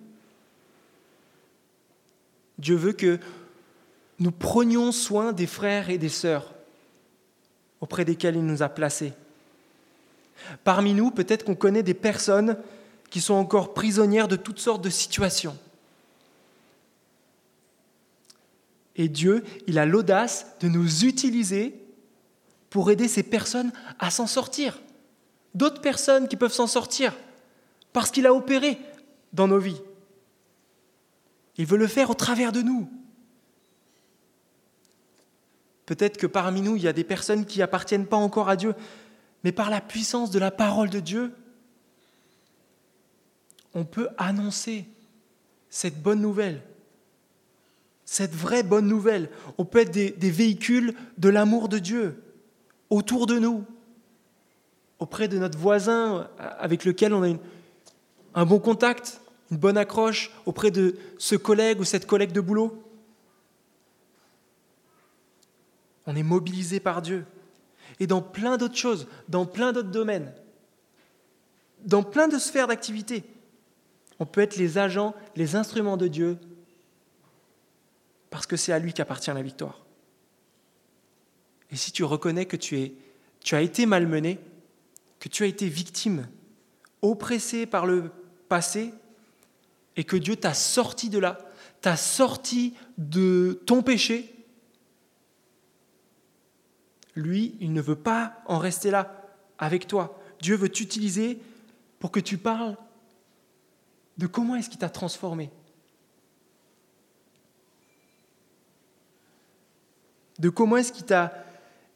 Dieu 2.58 2.76
veut 2.76 2.94
que 2.94 3.20
nous 4.20 4.32
prenions 4.32 4.92
soin 4.92 5.32
des 5.32 5.48
frères 5.48 5.90
et 5.90 5.98
des 5.98 6.10
sœurs 6.10 6.54
auprès 7.82 8.06
desquels 8.06 8.36
il 8.36 8.46
nous 8.46 8.62
a 8.62 8.70
placés. 8.70 9.14
Parmi 10.64 10.94
nous, 10.94 11.12
peut-être 11.12 11.46
qu'on 11.46 11.56
connaît 11.56 11.84
des 11.84 11.94
personnes 11.94 12.58
qui 13.10 13.22
sont 13.22 13.34
encore 13.34 13.74
prisonnières 13.74 14.28
de 14.28 14.36
toutes 14.36 14.60
sortes 14.60 14.84
de 14.84 14.90
situations. 14.90 15.58
Et 18.96 19.08
Dieu, 19.08 19.44
il 19.68 19.80
a 19.80 19.86
l'audace 19.86 20.46
de 20.60 20.68
nous 20.68 21.06
utiliser 21.06 21.74
pour 22.70 22.92
aider 22.92 23.08
ces 23.08 23.24
personnes 23.24 23.72
à 23.98 24.12
s'en 24.12 24.28
sortir. 24.28 24.80
D'autres 25.56 25.82
personnes 25.82 26.28
qui 26.28 26.36
peuvent 26.36 26.54
s'en 26.54 26.68
sortir 26.68 27.16
parce 27.94 28.12
qu'il 28.12 28.28
a 28.28 28.34
opéré 28.34 28.78
dans 29.34 29.48
nos 29.48 29.60
vies. 29.60 29.82
Il 31.58 31.66
veut 31.66 31.78
le 31.78 31.88
faire 31.88 32.10
au 32.10 32.14
travers 32.14 32.52
de 32.52 32.62
nous. 32.62 32.90
Peut-être 35.86 36.18
que 36.18 36.28
parmi 36.28 36.62
nous, 36.62 36.76
il 36.76 36.84
y 36.84 36.88
a 36.88 36.94
des 36.94 37.04
personnes 37.04 37.46
qui 37.46 37.60
n'appartiennent 37.60 38.06
pas 38.06 38.18
encore 38.18 38.48
à 38.48 38.56
Dieu, 38.56 38.76
mais 39.44 39.52
par 39.52 39.70
la 39.70 39.82
puissance 39.82 40.30
de 40.30 40.40
la 40.40 40.52
parole 40.52 40.90
de 40.90 41.00
Dieu, 41.00 41.34
on 43.74 43.86
peut 43.86 44.10
annoncer 44.18 44.86
cette 45.70 46.02
bonne 46.02 46.22
nouvelle, 46.22 46.62
cette 48.06 48.34
vraie 48.34 48.64
bonne 48.64 48.88
nouvelle. 48.88 49.30
On 49.58 49.66
peut 49.66 49.80
être 49.80 49.92
des, 49.92 50.32
véhicules 50.32 50.94
de 51.18 51.30
l'amour 51.30 51.70
de 51.70 51.80
Dieu 51.80 52.24
autour 52.90 53.28
de 53.28 53.40
nous, 53.40 53.66
auprès 55.00 55.28
de 55.28 55.38
notre 55.40 55.58
voisin 55.58 56.30
avec 56.38 56.86
lequel 56.86 57.14
on 57.14 57.24
a 57.24 57.38
un 58.36 58.46
bon 58.46 58.60
contact, 58.60 59.22
une 59.50 59.58
bonne 59.58 59.78
accroche, 59.78 60.32
auprès 60.46 60.72
de 60.72 60.98
ce 61.18 61.36
collègue 61.36 61.80
ou 61.80 61.84
cette 61.84 62.06
collègue 62.06 62.32
de 62.32 62.42
boulot. 62.42 62.84
On 66.06 66.16
est 66.16 66.24
mobilisé 66.24 66.80
par 66.80 67.02
Dieu. 67.02 67.26
Et 68.00 68.08
dans 68.08 68.22
plein 68.22 68.58
d'autres 68.58 68.78
choses, 68.78 69.08
dans 69.28 69.46
plein 69.46 69.72
d'autres 69.74 69.90
domaines, 69.90 70.34
dans 71.86 72.04
plein 72.04 72.28
de 72.28 72.38
sphères 72.38 72.68
d'activité, 72.68 73.24
on 74.20 74.26
peut 74.26 74.42
être 74.42 74.58
les 74.58 74.78
agents, 74.78 75.16
les 75.36 75.56
instruments 75.56 75.98
de 75.98 76.08
Dieu, 76.08 76.38
parce 78.30 78.46
que 78.46 78.58
c'est 78.58 78.74
à 78.74 78.80
lui 78.80 78.94
qu'appartient 78.94 79.32
la 79.32 79.42
victoire. 79.42 79.80
Et 81.72 81.76
si 81.76 81.92
tu 81.92 82.04
reconnais 82.04 82.46
que 82.46 82.58
tu 82.58 83.56
as 83.56 83.62
été 83.62 83.86
malmené, 83.86 84.40
que 85.20 85.30
tu 85.30 85.44
as 85.44 85.48
été 85.48 85.68
victime, 85.68 86.28
oppressé 87.02 87.66
par 87.66 87.86
le 87.86 88.12
passé, 88.48 88.94
et 89.96 90.04
que 90.04 90.16
Dieu 90.16 90.36
t'a 90.36 90.54
sorti 90.54 91.10
de 91.10 91.20
là, 91.20 91.38
t'a 91.82 91.98
sorti 91.98 92.74
de 92.98 93.62
ton 93.66 93.82
péché, 93.82 94.34
lui, 97.16 97.56
il 97.60 97.74
ne 97.74 97.82
veut 97.82 97.96
pas 97.96 98.42
en 98.46 98.60
rester 98.60 98.92
là 98.92 99.28
avec 99.58 99.88
toi. 99.88 100.18
Dieu 100.42 100.56
veut 100.56 100.70
t'utiliser 100.70 101.40
pour 102.00 102.12
que 102.12 102.20
tu 102.20 102.38
parles 102.38 102.78
de 104.18 104.28
comment 104.28 104.56
est-ce 104.56 104.70
qu'il 104.70 104.80
t'a 104.80 104.90
transformé. 104.90 105.50
De 110.40 110.50
comment 110.50 110.78
est-ce 110.78 110.94
qu'il 110.94 111.06
t'a 111.06 111.34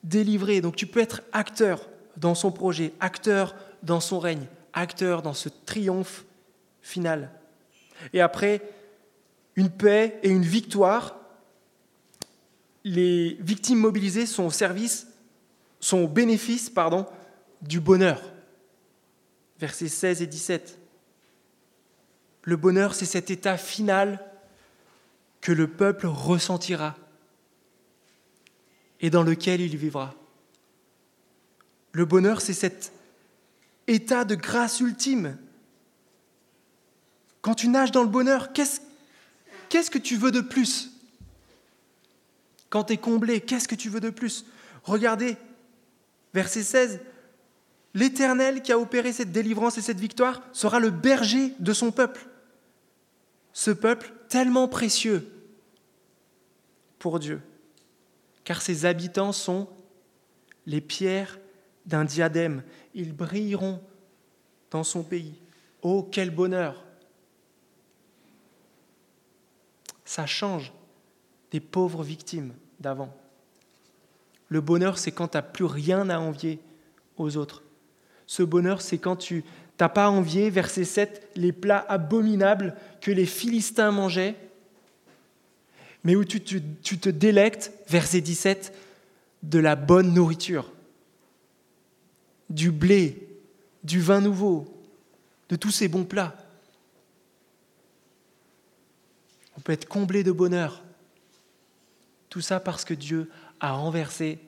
délivré. 0.04 0.60
Donc 0.60 0.76
tu 0.76 0.88
peux 0.88 1.00
être 1.00 1.22
acteur 1.32 1.88
dans 2.18 2.36
son 2.36 2.52
projet, 2.52 2.94
acteur 3.00 3.56
dans 3.82 4.00
son 4.00 4.20
règne, 4.20 4.46
acteur 4.74 5.22
dans 5.22 5.34
ce 5.34 5.50
triomphe 5.50 6.26
final. 6.82 7.32
Et 8.14 8.22
après, 8.22 8.62
une 9.56 9.70
paix 9.70 10.20
et 10.24 10.30
une 10.30 10.44
victoire 10.44 11.16
les 12.84 13.38
victimes 13.40 13.80
mobilisées 13.80 14.26
sont 14.26 14.44
au 14.44 14.52
service, 14.52 15.08
sont 15.80 16.00
au 16.00 16.08
bénéfice 16.08 16.70
pardon, 16.70 17.06
du 17.62 17.80
bonheur. 17.80 18.22
Versets 19.60 19.88
16 19.88 20.22
et 20.22 20.28
17. 20.28 20.78
Le 22.44 22.58
bonheur, 22.58 22.94
c'est 22.94 23.06
cet 23.06 23.32
état 23.32 23.58
final 23.58 24.20
que 25.40 25.52
le 25.52 25.68
peuple 25.68 26.08
ressentira 26.08 26.96
et 29.00 29.10
dans 29.10 29.24
lequel 29.24 29.62
il 29.62 29.78
vivra. 29.78 30.14
Le 31.94 32.06
bonheur, 32.06 32.42
c'est 32.42 32.54
cet 32.54 32.92
état 33.88 34.26
de 34.26 34.36
grâce 34.36 34.80
ultime. 34.80 35.38
Quand 37.42 37.56
tu 37.56 37.68
nages 37.68 37.92
dans 37.92 38.04
le 38.04 38.10
bonheur, 38.10 38.52
qu'est-ce, 38.52 38.82
que 39.92 39.98
tu 39.98 40.18
veux 40.18 40.32
de 40.32 40.42
plus? 40.42 40.92
Quand 42.70 42.86
tu 42.86 42.94
es 42.94 42.98
comblé, 42.98 43.42
qu'est-ce 43.42 43.68
que 43.68 43.76
tu 43.76 43.90
veux 43.90 44.00
de 44.00 44.10
plus? 44.10 44.46
Regardez, 44.84 45.38
verset 46.34 46.64
16, 46.64 47.00
L'Éternel 47.94 48.64
qui 48.64 48.72
a 48.72 48.80
opéré 48.80 49.14
cette 49.14 49.32
délivrance 49.32 49.78
et 49.78 49.82
cette 49.82 50.00
victoire 50.00 50.42
sera 50.52 50.80
le 50.80 50.90
berger 50.90 51.54
de 51.60 51.74
son 51.74 51.92
peuple. 51.92 52.28
Ce 53.54 53.70
peuple 53.70 54.12
tellement 54.30 54.68
précieux 54.68 55.30
pour 56.98 57.20
Dieu, 57.20 57.40
car 58.46 58.64
ses 58.64 58.86
habitants 58.86 59.32
sont 59.32 59.70
les 60.66 60.82
pierres 60.82 61.38
d'un 61.86 62.06
diadème. 62.06 62.64
Ils 62.94 63.14
brilleront 63.14 63.82
dans 64.72 64.84
son 64.84 65.04
pays. 65.04 65.36
Oh, 65.82 66.08
quel 66.12 66.30
bonheur 66.30 66.84
Ça 70.06 70.26
change 70.26 70.74
des 71.52 71.60
pauvres 71.60 72.04
victimes 72.04 72.54
d'avant. 72.80 73.16
Le 74.50 74.62
bonheur, 74.62 74.98
c'est 74.98 75.12
quand 75.12 75.30
tu 75.30 75.38
n'as 75.38 75.42
plus 75.42 75.66
rien 75.66 76.10
à 76.10 76.20
envier 76.20 76.60
aux 77.18 77.38
autres. 77.38 77.64
Ce 78.28 78.44
bonheur, 78.44 78.82
c'est 78.82 78.98
quand 78.98 79.16
tu 79.16 79.44
n'as 79.80 79.90
pas 79.90 80.10
envié, 80.10 80.50
verset 80.50 80.86
7, 80.86 81.30
les 81.36 81.52
plats 81.52 81.86
abominables 81.90 82.76
que 83.02 83.12
les 83.12 83.26
Philistins 83.26 83.92
mangeaient, 83.92 84.36
mais 86.04 86.16
où 86.16 86.24
tu, 86.24 86.40
te 86.42 87.10
délectes, 87.10 87.72
verset 87.88 88.22
17, 88.22 88.74
de 89.44 89.60
la 89.60 89.76
bonne 89.76 90.14
nourriture, 90.14 90.72
du 92.54 92.72
blé, 92.72 93.28
du 93.84 94.00
vin 94.00 94.22
nouveau, 94.22 94.66
de 95.50 95.56
tous 95.56 95.72
ces 95.72 95.88
bons 95.88 96.06
plats. 96.06 96.36
On 99.58 99.62
peut 99.62 99.74
être 99.74 99.88
comblé 99.88 100.24
de 100.24 100.32
bonheur 100.32 100.84
tout 102.34 102.42
ça 102.42 102.60
parce 102.60 102.84
que 102.84 102.96
Dieu 102.96 103.30
a 103.60 103.74
renversé 103.74 104.40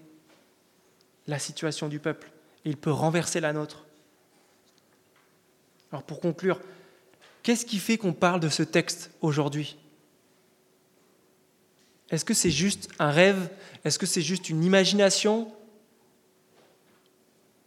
la 1.27 1.37
situation 1.37 1.87
du 1.87 1.99
peuple. 1.99 2.31
il 2.63 2.77
peut 2.77 2.91
renverser 2.91 3.39
la 3.39 3.53
nôtre. 3.53 3.85
Alors 5.91 6.01
pour 6.01 6.19
conclure, 6.19 6.59
qu'est-ce 7.43 7.63
qui 7.63 7.77
fait 7.77 7.99
qu'on 7.99 8.11
parle 8.11 8.39
de 8.39 8.49
ce 8.49 8.63
texte 8.63 9.11
aujourd'hui? 9.21 9.77
Est-ce 12.09 12.25
que 12.25 12.33
c'est 12.33 12.49
juste 12.49 12.89
un 12.97 13.11
rêve? 13.11 13.51
Est-ce 13.83 13.99
que 13.99 14.07
c'est 14.07 14.23
juste 14.23 14.49
une 14.49 14.63
imagination? 14.63 15.53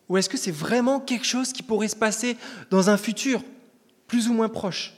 Ou 0.09 0.16
est-ce 0.16 0.29
que 0.29 0.38
c'est 0.38 0.51
vraiment 0.51 1.01
quelque 1.01 1.27
chose 1.27 1.53
qui 1.53 1.62
pourrait 1.62 1.88
se 1.88 1.97
passer 1.97 2.37
dans 2.71 2.90
un 2.90 2.97
futur 2.97 3.42
plus 4.07 4.29
ou 4.29 4.33
moins 4.33 4.49
proche? 4.49 4.94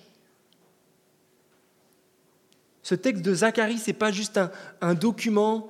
Ce 2.82 2.94
texte 2.94 3.22
de 3.22 3.34
Zacharie, 3.34 3.78
ce 3.78 3.88
n'est 3.88 3.96
pas 3.96 4.12
juste 4.12 4.38
un, 4.38 4.50
un 4.80 4.94
document 4.94 5.68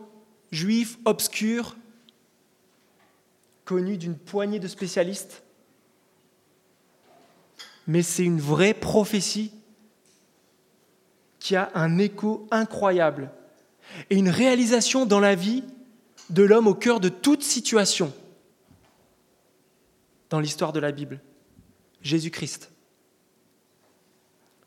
juif 0.52 0.98
obscur, 1.04 1.76
connu 3.64 3.96
d'une 3.96 4.16
poignée 4.16 4.58
de 4.58 4.68
spécialistes, 4.68 5.42
mais 7.86 8.02
c'est 8.02 8.24
une 8.24 8.40
vraie 8.40 8.74
prophétie 8.74 9.52
qui 11.38 11.56
a 11.56 11.70
un 11.74 11.98
écho 11.98 12.46
incroyable 12.50 13.30
et 14.10 14.16
une 14.16 14.28
réalisation 14.28 15.06
dans 15.06 15.20
la 15.20 15.34
vie 15.34 15.64
de 16.28 16.42
l'homme 16.42 16.68
au 16.68 16.74
cœur 16.74 17.00
de 17.00 17.08
toute 17.08 17.42
situation 17.42 18.12
dans 20.30 20.40
l'histoire 20.40 20.72
de 20.72 20.80
la 20.80 20.92
Bible. 20.92 21.20
Jésus-Christ. 22.00 22.70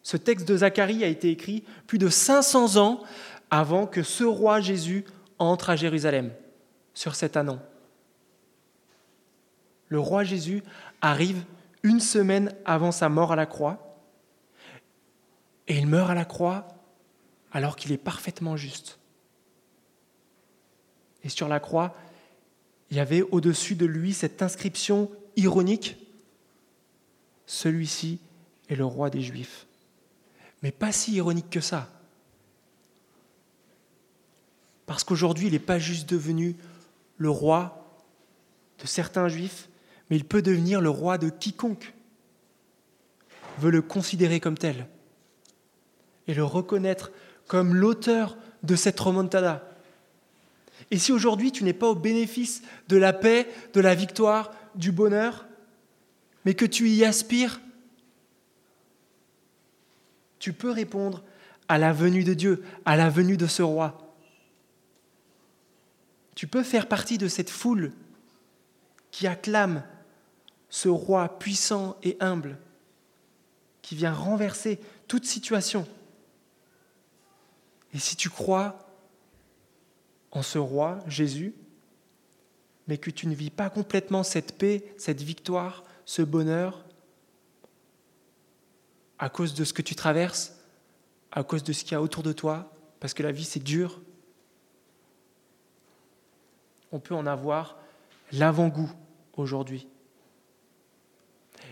Ce 0.04 0.17
texte 0.17 0.47
de 0.47 0.58
Zacharie 0.58 1.04
a 1.04 1.08
été 1.08 1.30
écrit 1.30 1.63
plus 1.88 1.97
de 1.97 2.10
500 2.10 2.76
ans 2.76 3.02
avant 3.49 3.88
que 3.88 4.04
ce 4.04 4.23
roi 4.23 4.60
Jésus 4.60 5.06
entre 5.39 5.69
à 5.69 5.76
Jérusalem, 5.76 6.32
sur 6.93 7.15
cet 7.15 7.38
anon. 7.38 7.60
Le 9.88 9.99
roi 9.99 10.23
Jésus 10.23 10.63
arrive 11.02 11.43
une 11.82 11.99
semaine 11.99 12.54
avant 12.65 12.91
sa 12.91 13.10
mort 13.10 13.32
à 13.32 13.36
la 13.36 13.45
croix, 13.45 13.97
et 15.67 15.78
il 15.78 15.88
meurt 15.88 16.10
à 16.10 16.13
la 16.13 16.26
croix 16.26 16.67
alors 17.52 17.76
qu'il 17.76 17.91
est 17.91 17.97
parfaitement 17.97 18.58
juste. 18.58 18.99
Et 21.23 21.30
sur 21.30 21.47
la 21.47 21.60
croix, 21.60 21.95
il 22.89 22.97
y 22.97 22.99
avait 22.99 23.21
au-dessus 23.21 23.76
de 23.76 23.86
lui 23.86 24.13
cette 24.13 24.41
inscription 24.41 25.10
ironique, 25.35 25.97
celui-ci 27.45 28.19
est 28.69 28.75
le 28.75 28.85
roi 28.85 29.09
des 29.09 29.21
Juifs. 29.21 29.65
Mais 30.61 30.71
pas 30.71 30.91
si 30.91 31.13
ironique 31.13 31.49
que 31.49 31.59
ça. 31.59 31.89
Parce 34.85 35.03
qu'aujourd'hui, 35.03 35.47
il 35.47 35.53
n'est 35.53 35.59
pas 35.59 35.79
juste 35.79 36.09
devenu 36.09 36.55
le 37.17 37.29
roi 37.29 37.83
de 38.79 38.87
certains 38.87 39.27
juifs, 39.27 39.69
mais 40.09 40.15
il 40.15 40.25
peut 40.25 40.41
devenir 40.41 40.81
le 40.81 40.89
roi 40.89 41.17
de 41.17 41.29
quiconque 41.29 41.93
veut 43.59 43.71
le 43.71 43.81
considérer 43.81 44.39
comme 44.39 44.57
tel 44.57 44.87
et 46.27 46.33
le 46.33 46.43
reconnaître 46.43 47.11
comme 47.47 47.75
l'auteur 47.75 48.37
de 48.63 48.75
cette 48.75 48.99
remontada. 48.99 49.69
Et 50.91 50.97
si 50.97 51.11
aujourd'hui 51.11 51.51
tu 51.51 51.63
n'es 51.63 51.73
pas 51.73 51.87
au 51.87 51.95
bénéfice 51.95 52.63
de 52.87 52.97
la 52.97 53.13
paix, 53.13 53.47
de 53.73 53.81
la 53.81 53.95
victoire, 53.95 54.51
du 54.75 54.91
bonheur, 54.91 55.45
mais 56.45 56.53
que 56.53 56.65
tu 56.65 56.89
y 56.89 57.05
aspires, 57.05 57.59
tu 60.39 60.53
peux 60.53 60.71
répondre 60.71 61.23
à 61.67 61.77
la 61.77 61.93
venue 61.93 62.23
de 62.23 62.33
Dieu, 62.33 62.63
à 62.86 62.97
la 62.97 63.09
venue 63.09 63.38
de 63.38 63.47
ce 63.47 63.62
roi. 63.62 64.15
Tu 66.36 66.47
peux 66.47 66.63
faire 66.63 66.88
partie 66.88 67.17
de 67.17 67.27
cette 67.27 67.49
foule 67.49 67.93
qui 69.12 69.27
acclame 69.27 69.83
ce 70.69 70.89
roi 70.89 71.39
puissant 71.39 71.97
et 72.03 72.17
humble, 72.19 72.57
qui 73.81 73.95
vient 73.95 74.13
renverser 74.13 74.79
toute 75.07 75.25
situation. 75.25 75.88
Et 77.93 77.99
si 77.99 78.15
tu 78.15 78.29
crois 78.29 78.89
en 80.31 80.41
ce 80.41 80.57
roi, 80.57 80.99
Jésus, 81.07 81.53
mais 82.87 82.97
que 82.97 83.09
tu 83.09 83.27
ne 83.27 83.35
vis 83.35 83.49
pas 83.49 83.69
complètement 83.69 84.23
cette 84.23 84.57
paix, 84.57 84.83
cette 84.97 85.21
victoire, 85.21 85.83
ce 86.05 86.21
bonheur, 86.21 86.83
à 89.19 89.29
cause 89.29 89.53
de 89.53 89.63
ce 89.63 89.73
que 89.73 89.81
tu 89.81 89.95
traverses, 89.95 90.57
à 91.31 91.43
cause 91.43 91.63
de 91.63 91.73
ce 91.73 91.83
qu'il 91.83 91.93
y 91.93 91.95
a 91.95 92.01
autour 92.01 92.23
de 92.23 92.33
toi, 92.33 92.73
parce 92.99 93.13
que 93.13 93.23
la 93.23 93.31
vie 93.31 93.45
c'est 93.45 93.63
dur, 93.63 94.01
on 96.91 96.99
peut 96.99 97.15
en 97.15 97.25
avoir 97.25 97.77
l'avant-goût 98.31 98.91
aujourd'hui. 99.35 99.87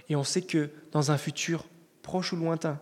Et 0.10 0.16
on 0.16 0.24
sait 0.24 0.42
que 0.42 0.70
dans 0.92 1.12
un 1.12 1.18
futur 1.18 1.66
proche 2.02 2.34
ou 2.34 2.36
lointain, 2.36 2.80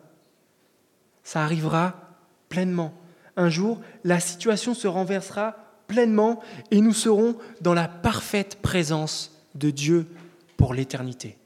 ça 1.24 1.44
arrivera 1.44 2.18
pleinement. 2.48 2.94
Un 3.36 3.50
jour, 3.50 3.80
la 4.04 4.20
situation 4.20 4.74
se 4.74 4.88
renversera 4.88 5.56
pleinement 5.90 6.40
et 6.72 6.80
nous 6.80 6.94
serons 6.94 7.36
dans 7.60 7.74
la 7.74 7.90
parfaite 7.90 8.60
présence 8.62 9.36
de 9.56 9.72
Dieu 9.72 10.08
pour 10.56 10.74
l'éternité. 10.74 11.39